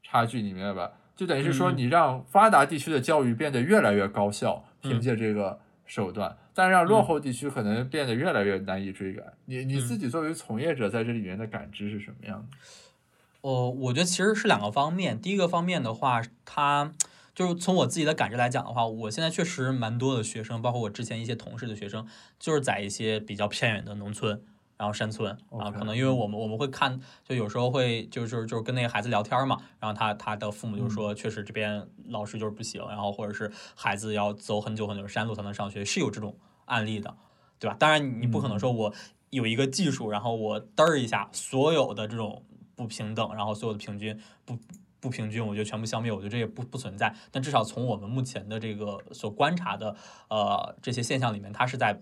[0.03, 0.93] 差距，你明白吧？
[1.15, 9.25] 就等于是说，嗯你让发达地区的教育变得越来越高效，嗯凭借这个手段，但是让落后地区可能变得越来越难以追赶。
[9.45, 12.57] 你你嗯自己作为从业者，在这里面的感知是什么样的？
[13.41, 15.19] 哦，我觉得其实是两个方面。
[15.19, 16.91] 第一个方面的话，它
[17.39, 22.05] 就是从我自己的感知来讲的话，我现在确实蛮多的学生，包括我之前一些同事的学生，
[22.37, 24.43] 就是在一些比较偏远的农村。
[24.75, 36.35] 然后山村啊，OK 可能因为我们我们会看，就有时候会就是就是跟那个孩子聊天嘛，然后他他的父母就说，确实这边老师就是不行，然后或者是孩子要走很久很久的山路才能上学，是有这种
[36.65, 37.15] 案例的，
[37.57, 37.77] 对吧？
[37.79, 38.93] 当然你不可能说我
[39.29, 42.43] 有一个技术，然后我嘚儿一下所有的这种
[42.75, 44.59] 不平等，然后所有的平均不
[44.99, 47.15] 不平均，我觉得全部消灭，我觉得这也不不存在。
[47.31, 49.95] 但至少从我们目前的这个所观察的
[50.29, 52.01] 呃这些现象里面，它是在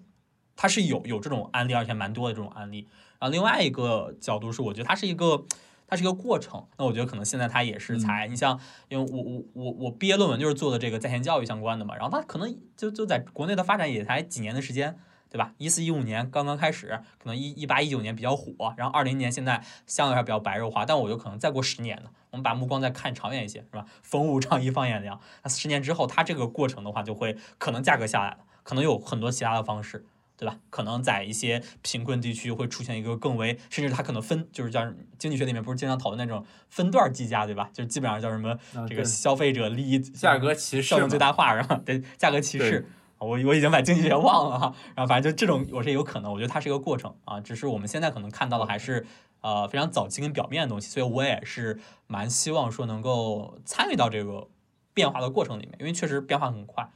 [0.56, 2.88] 它是有有这种案例，而且蛮多的这种案例。
[3.20, 5.46] 然后另外一个角度是，我觉得它是一个
[5.88, 6.66] 它是一个过程。
[6.78, 14.98] 那我觉得可能现在它也是才，你像因为我我我我毕业论文就是做的这个在线教育相关的嘛，然后它可能就就在国内的发展也才几年的时间。
[15.30, 15.54] 对吧？
[15.58, 22.10] 一四一五年刚刚开始，可能一一八一九年比较火，然后二零年现在相对来说比较白热化，但我有可能再过十年呢。
[22.30, 23.86] 我们把目光再看长远一些，是吧？
[24.04, 25.20] 风物长宜放眼量。
[25.44, 30.06] 那十年之后，它这个过程的话，就会可能价格下来了，可能有很多其他的方式，
[30.36, 30.60] 对吧？
[30.70, 34.86] 可能在一些贫困地区会出现一个更为，甚至它可能分，就是叫
[35.18, 37.70] 经济学里面不是经常讨论那种分段计价，对吧？
[37.74, 38.58] 就是基本上叫什么
[38.88, 42.88] 这个消费者利益价格歧视效用最大化，然后对价格歧对视。
[43.20, 49.06] 我我已经把经济学忘了哈，然后反正就这种我是有可能，我觉得它是一个过程啊，只是我们现在可能看到的还是
[49.42, 54.48] 呃非常早期跟表面的东西，所以我也是蛮希望说能够参与到这个
[54.94, 56.90] 变化的过程里面，因为确实变化很快。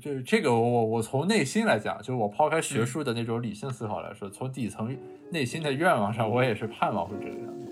[0.00, 2.62] 就是这个我，我我从内心来讲，就是我抛开嗯。
[2.62, 4.96] 学术的那种理性思考来说，从底层
[5.30, 7.63] 内心的愿望上，我也是盼望会这个样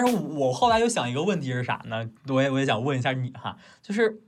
[0.00, 2.08] 但是我后来又想一个问题是啥呢？
[2.28, 4.22] 我也我也想问一下你哈，就是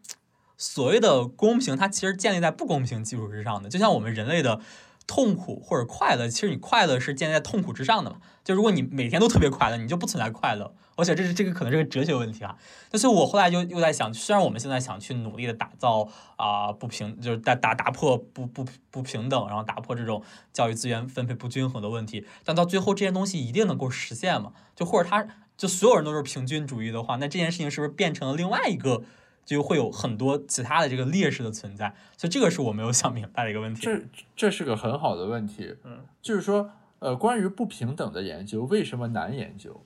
[0.58, 3.70] 所谓的公平，它其实建立在不公平基础之上的。
[3.70, 4.60] 就像我们人类的
[5.06, 8.18] 痛苦或者快乐，其实你快乐是建立在痛苦之上的嘛。
[8.44, 10.74] 就如果你每天都特别快乐，你就不存在快乐。
[10.94, 12.54] 而且这是这个可能是个哲学问题啊。
[12.90, 16.06] 但是我后来就又在想，虽然我们现在想去努力的打造
[16.36, 24.52] 啊、不平，就是打打打破不不不平等，然后打破这种教育资源分配不均衡的问题，但到最后这些东西一定能够实现吗？
[24.76, 25.26] 就或者它
[25.56, 29.02] 就所有人都是平均主义的话，那这件事情是不是变成了另外一个，
[29.44, 31.94] 就会有很多其他的这个劣势的存在？
[32.16, 33.82] 所以这个是我没有想明白的一个问题。
[33.82, 34.02] 这
[34.34, 39.84] 这是个很好的问题，嗯，就是说，呃，关于不平等的研究为什么难研究？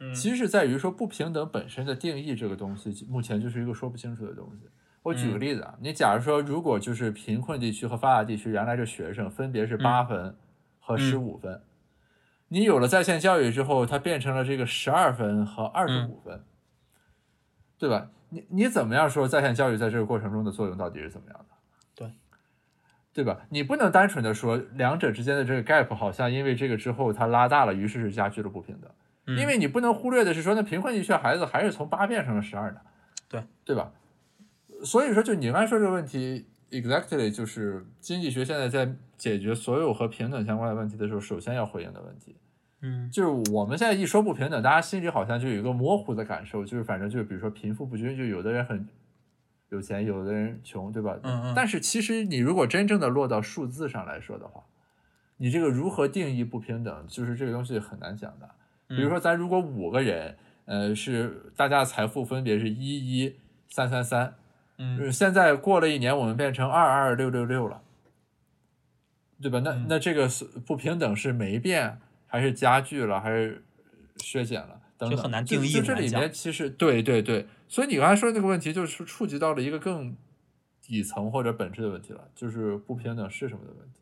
[0.00, 4.68] 嗯其实是在于说不平等本身的定义这个东西，目前就是一个说不清楚的东西。
[5.04, 10.34] 我举个嗯例子啊，你假如说，如果就是贫困地区和发达地区原来这学生分别是八分
[10.80, 11.62] 和十五分，
[12.48, 16.44] 你有了在线教育之后，它变成了这个十二分和二十五分，
[17.78, 18.10] 对吧？
[18.30, 21.54] 你你怎么样说在线教育在这个过程中的作用到底是怎么样的？
[21.94, 22.12] 对，
[23.12, 23.46] 对吧？
[23.50, 28.90] 你不能单纯的说两者之间的这个 gap 好像因为这个之后它拉大了，于是是加剧了不平等。
[29.26, 32.80] 嗯因为你不能忽略的是说，那贫困地区的孩子还是从八变成了十二的，
[33.28, 33.90] 对对吧？
[34.84, 42.36] 所以说，就你刚才说这个问题，exactly 就是经济学现在在解决所有和平等相关的问题的时候，首先要回应的问题。
[42.82, 48.86] 嗯就是我们现在一说不平等，大家心里好像就有一个模糊的感受，就是反正就是比如说贫富不均，就有的人很
[49.70, 51.16] 有钱，有的人穷，对吧？
[51.22, 54.62] 嗯嗯但是其实你如果真正的落到数字上来说的话，
[55.38, 58.50] 你这个如何定义不平等，就是这个东西很难讲的。
[58.88, 63.34] 比如说，咱如果五个人，呃，是大家的财富分别是一一
[63.70, 64.34] 三三三，
[64.76, 67.80] 嗯现在过了一年，我们变成二二六六六了，
[69.40, 69.60] 对吧？
[69.64, 73.64] 那嗯那这个是不平等是没变，还是加剧了，还是
[74.16, 74.80] 削减了？
[74.96, 80.16] 等等，就很难定义就就这里面其实对对对，所以你刚才说的那个问题，就是触及到了一个更
[80.80, 84.00] 底层或者本质的问题了，就是不平等是什么的问题。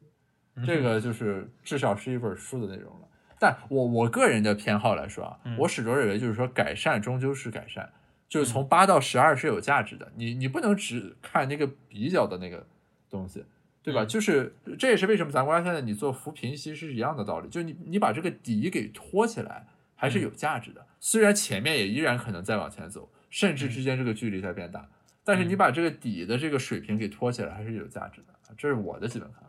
[0.55, 3.09] 嗯这个就是至少是一本书的内容了。
[3.39, 7.91] 但我我个人的偏好来说啊，嗯我始终认为就是说改善终究是改善，
[8.29, 10.13] 就是从八到十二是有价值的。
[10.15, 12.67] 你你不能只看那个比较的那个
[13.09, 13.43] 东西，
[13.83, 14.05] 对吧？
[14.05, 20.87] 嗯就是这也是为什么咱国家现在你做扶贫其实是一样的道理，就是你你把这个底给托起来还是有价值的。
[21.01, 24.89] 虽然前面也依然可能再往前走，甚至之间这个距离在变大，
[25.25, 28.55] 但是你把这个底的这个水平给托起来还是有价值的。
[28.57, 29.49] 这是我的基本看法。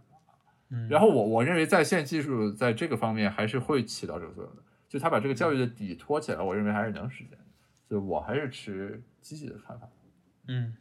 [0.69, 7.45] 嗯然后我我认为在线技术在这个方面还是会起到这个作用的，就他把这个教育的底托起来，我认为还是能实现的，
[7.87, 9.87] 所以我还是持积极的看法。
[10.47, 10.73] 嗯，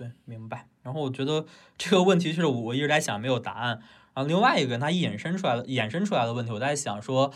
[0.00, 0.66] 对，明白。
[0.82, 1.44] 然后我觉得
[1.76, 3.82] 这个问题就是我一直在想没有答案。
[4.14, 7.30] 然后另外一个它衍生出来的衍生出来的问题，我在想说，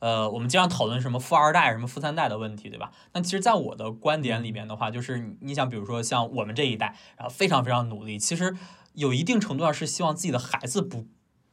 [0.00, 2.90] 呃，我们经常讨论什么富二代、什么富三代的问题，对吧？
[3.12, 8.56] 那其实，在我的观点里面的话，就是你想，比如说像我们这一代，然后非常非常努力，其实
[8.94, 11.06] 有一定程度上是希望自己的孩子不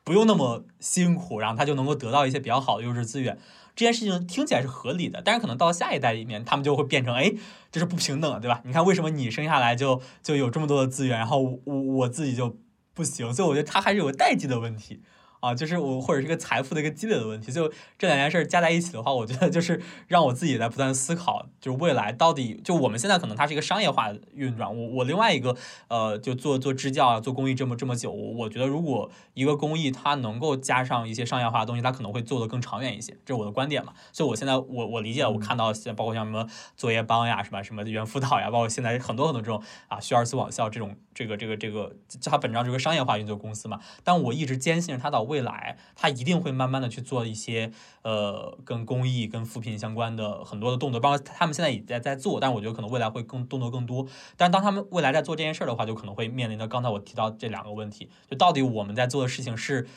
[0.05, 3.37] 不用那么辛苦，然后他就能够得到一些比较好的优质资源。
[3.75, 7.33] 这件事情听起来是合理的，但是可能到下一代里面，他们就会变成，哎，
[7.71, 8.61] 这是不平等的，对吧？
[8.63, 12.55] 你看为什么你生下来就就有这么多的资源，然后我我自己就
[12.93, 15.01] 不行，所以我觉得他还是有个代际的问题。
[15.45, 25.55] 啊，就是我或者是一个财富的一个积累的问题，就这两件事儿加在一起的话，我觉得就是让我自己在不断思考，就是未来到底就我们现在可能它是一个商业化运转，我我另外一个
[25.87, 33.93] 呃，就做做支教啊，做公益这么这么久，我我觉得如果一个公益它能够加上一些商业化的东西，它可能会做得更长远一些，这是我的观点嘛。
[34.11, 37.61] 所以我现在我我理解，我看到现在包括像什么作业帮呀，是吧？
[37.61, 43.79] 什么猿辅导呀，包括现在很多很多这种啊，学而思网校这种这个这个这个，它本质上是个商业化运作公司嘛。
[44.03, 47.71] 但我一直坚信它到未来，它一定会慢慢的去做一些
[48.03, 54.07] 呃跟公益、跟扶贫相关的很多的动作，包括他们现在也在在做，但是我觉得可能未来会更动作更多。
[54.37, 59.87] 但是当他们未来在做这件事儿的话，就可能会面临着刚才我提到这两个问题，就到底我们在做的事情是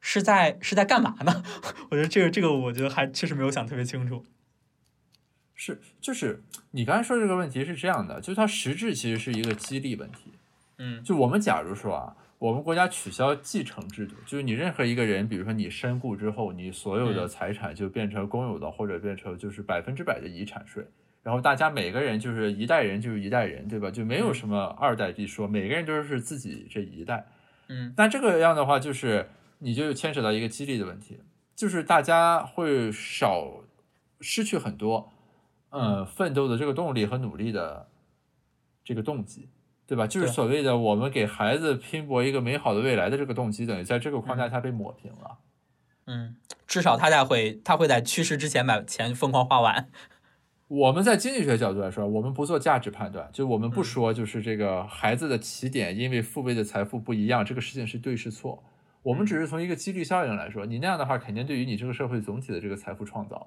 [0.00, 1.42] 是在是在干嘛呢？
[1.90, 4.24] 我觉得这个这个我觉得还确实没有想特别清楚。
[5.54, 6.42] 是，就是
[6.72, 10.32] 你刚才说这个问题是这样的，就是它实质其实是一个激励问题。
[10.78, 20.86] 嗯就我们假如说啊，我们国家取消继承制度，就是你任何一个人，比如说你身故之后，你所有的嗯财产就变成公有的，或者变成就是百分之百的遗产税，
[21.22, 23.90] 然后大家每个人就是一代人就是一代人，对吧？
[23.90, 27.26] 就没有嗯什么二代一说，每个人都是自己这一代。
[27.68, 29.30] 嗯那这个样的话，就是
[29.60, 31.20] 你就牵扯到一个激励的问题，
[31.56, 33.62] 就是大家会少
[34.20, 35.10] 失去很多，
[35.70, 37.88] 呃，奋斗的这个动力和努力的
[38.84, 39.48] 这个动机，
[39.86, 40.06] 对吧？
[40.06, 45.38] 就是所谓的我们给孩子拼搏一个美好的未来的这个动机，等于在这个框架下被抹平了。
[46.06, 49.88] 嗯，至少他在会他会在去世之前把钱疯狂花完。
[50.68, 58.64] 我们在经济学角度来说，我们不做价值判断，就我们不说就是这个孩子的起点因为父辈的财富不一样，这个事情是对是错。
[59.02, 63.46] 我们只是从一个几率效应来说，你那样的话，肯定对于你这个社会总体的这个财富创造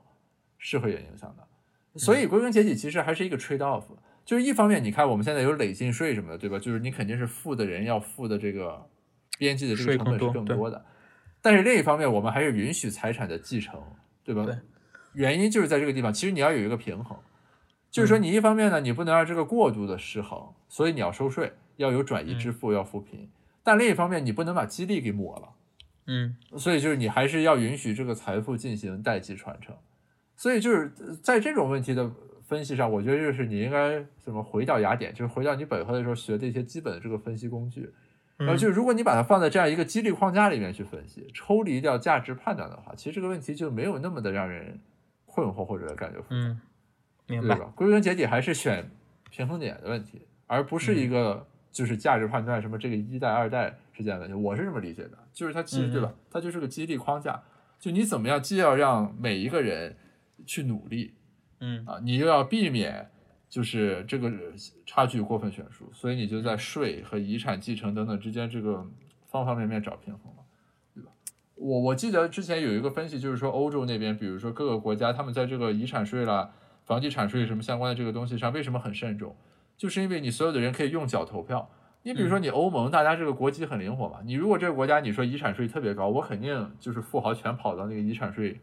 [0.60, 2.00] 是会有影响的。
[2.00, 3.84] 所以归根结底，其实还是一个 trade off，
[4.28, 6.60] 就是一方面，你看我们现在有累进税什么的，对吧？
[6.60, 8.86] 就是你肯定是富的人要付的这个
[9.40, 10.86] 边际的这个成本是更多的，
[11.42, 13.82] 但是另一方面，我们还是允许财产的继承，
[14.26, 14.44] 对吧？
[14.44, 14.54] 对
[15.14, 17.18] 原因就是在这个地方，其实你要有一个平衡，
[17.90, 23.30] 就是说你一方面呢，你不能让这个过度的失衡，所以你要收税，要有转移支付，要扶贫，
[23.64, 25.54] 但另一方面你不能把激励给抹了。
[26.10, 29.74] 嗯所以就是你还是要允许这个财富进行代际传承。
[30.36, 32.12] 所以就是呃在这种问题的
[32.48, 37.92] 分析上，我觉得就是你应该怎么回到雅典，就是回到你本科的时候学的一些基本的这个分析工具。
[38.38, 44.80] 然后就是如果你把它放在这样一个激励框架里面去分析，抽离掉价值判断的话，其实这个问题就没有那么的让人
[45.26, 46.62] 困惑或者感觉复杂，嗯，
[47.28, 47.56] 明白。
[47.56, 47.72] 对吧？
[47.76, 48.90] 归根结底还是选
[49.30, 54.36] 平衡点的问题，而不是一个就是价值判断什么这个一代二代之间的问题。
[54.36, 56.14] 我是这么理解的，就是它其实对吧？
[56.32, 57.44] 它就是个激励框架，
[57.80, 59.98] 就你怎么样，既要让每一个人
[60.46, 61.16] 去努力
[61.60, 63.10] 嗯啊，你又要避免
[63.50, 64.32] 就是这个
[64.86, 68.86] 差距过分悬殊，所以你就在税和遗产继承等等之间这个
[69.26, 70.44] 方方面面找平衡了，
[70.94, 71.10] 对吧？
[71.56, 76.52] 我我记得之前有一个分析，就是说欧洲那边，比如说各个国家，他们在这个遗产税啦、
[76.86, 79.36] 房地产税什么相关的这个东西上，为什么很慎重？
[79.78, 81.70] 就是因为你所有的人可以用脚投票。
[82.04, 88.62] 你比如说你欧盟，大家这个国籍很灵活嘛，你如果这个国家你说遗产税特别高，我肯定就是富豪全跑到那个遗产税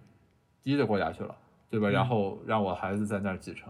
[0.63, 1.37] 低的国家去了，
[1.75, 1.91] 对吧？
[1.91, 3.69] 然后让我孩子在那儿继承。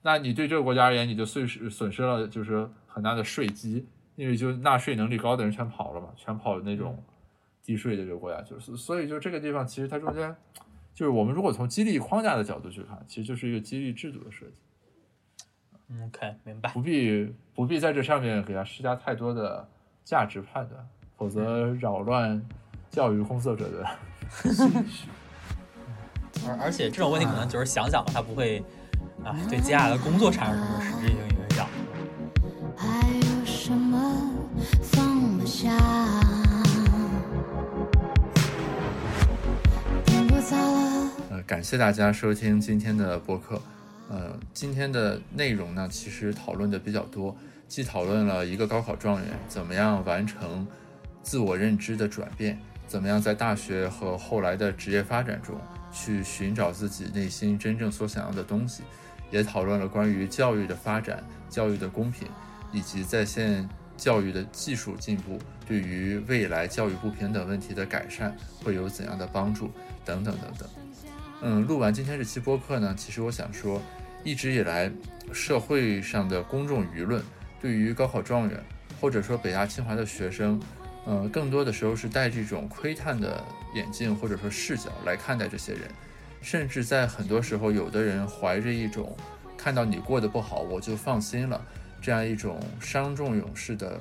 [0.00, 3.86] 那你对这个国家而言，你就损失损失了就是很大的税基，
[4.16, 7.00] 因为就纳税能力高的人全跑了嘛，全跑那种
[7.62, 8.64] 低税的这个国家就是。
[8.64, 10.34] 所所以就这个地方，其实它中间
[10.94, 15.46] 就是我们如果从激励框架的角度去看，其实就是一个激励制度的设计，
[15.88, 16.70] 嗯，OK，明白。
[16.70, 19.68] 不必不必在这上面给他施加太多的
[20.02, 20.88] 价值判断，
[21.18, 22.42] 否则扰乱
[22.90, 23.86] 教育工作者的
[24.52, 25.06] 心绪。
[26.46, 28.64] 而而且这种问题可能就是想想吧，它不会
[29.24, 31.68] 啊对接下来的工作产生什么实质性影响。
[32.76, 34.32] 还有什么
[34.82, 35.70] 放不下？
[40.04, 43.60] 天不早了，呃，感谢大家收听今天的播客。
[44.10, 47.34] 呃，今天的内容呢，其实讨论的比较多，
[47.68, 50.66] 既讨论了一个高考状元怎么样完成
[51.22, 55.54] 自我认知的转变，怎么样在大学和后来的职业发展中
[55.92, 58.82] 去寻找自己内心真正所想要的东西，
[59.30, 62.26] 也讨论了关于教育的发展、教育的公平，
[62.72, 69.70] 以及在线教育的技术进步对于未来教育不平等问题的改善会有怎样的帮助，
[70.04, 70.68] 等等等等。
[71.42, 73.80] 嗯，录完今天这期播客呢，其实我想说，
[74.24, 74.90] 一直以来
[75.32, 77.22] 社会上的公众舆论
[77.60, 78.60] 对于高考状元
[79.00, 80.60] 或者说北大清华的学生，
[81.04, 83.44] 呃，更多的时候是带这种窥探的
[83.74, 85.82] 眼镜或者说视角来看待这些人，
[86.40, 89.16] 甚至在很多时候，有的人怀着一种
[89.56, 91.64] 看到你过得不好我就放心了
[92.00, 94.00] 这样一种伤仲永士的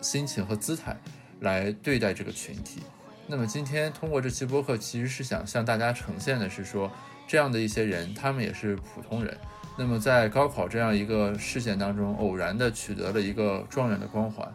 [0.00, 0.96] 心情和姿态
[1.40, 2.80] 来对待这个群体。
[3.26, 6.90] 那么今天通过这期播客，其实是想向大家呈现的是说，
[7.26, 9.34] 这样的一些人，他们也是普通人。
[9.78, 14.46] 那么在高考这样一个事件当中，偶然的取得了一个状元的光环，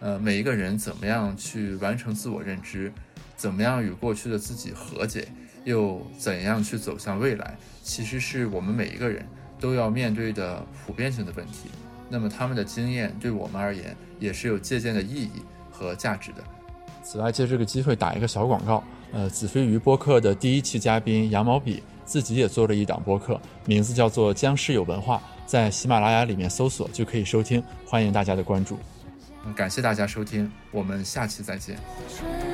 [0.00, 2.92] 呃，每一个人怎么样去完成自我认知，
[3.40, 5.26] 怎么样与过去的自己和解，
[5.64, 9.24] 又怎样去走向未来，其实是我们每一个人
[9.58, 11.70] 都要面对的普遍性的问题。
[12.10, 16.44] 那么他们的经验对我们而言，也是有借鉴的意义和价值的。
[17.02, 18.84] 此外，借这个机会打一个小广告。
[19.10, 25.16] 呃，子非鱼播客的第一期嘉宾羊毛笔自己也做了一档播客，名字叫做《僵尸有文化》，
[25.46, 28.78] 在喜马拉雅里面搜索就可以收听，欢迎大家的关注。
[29.46, 31.78] 嗯感谢大家收听，我们下期再见。
[32.14, 32.49] 春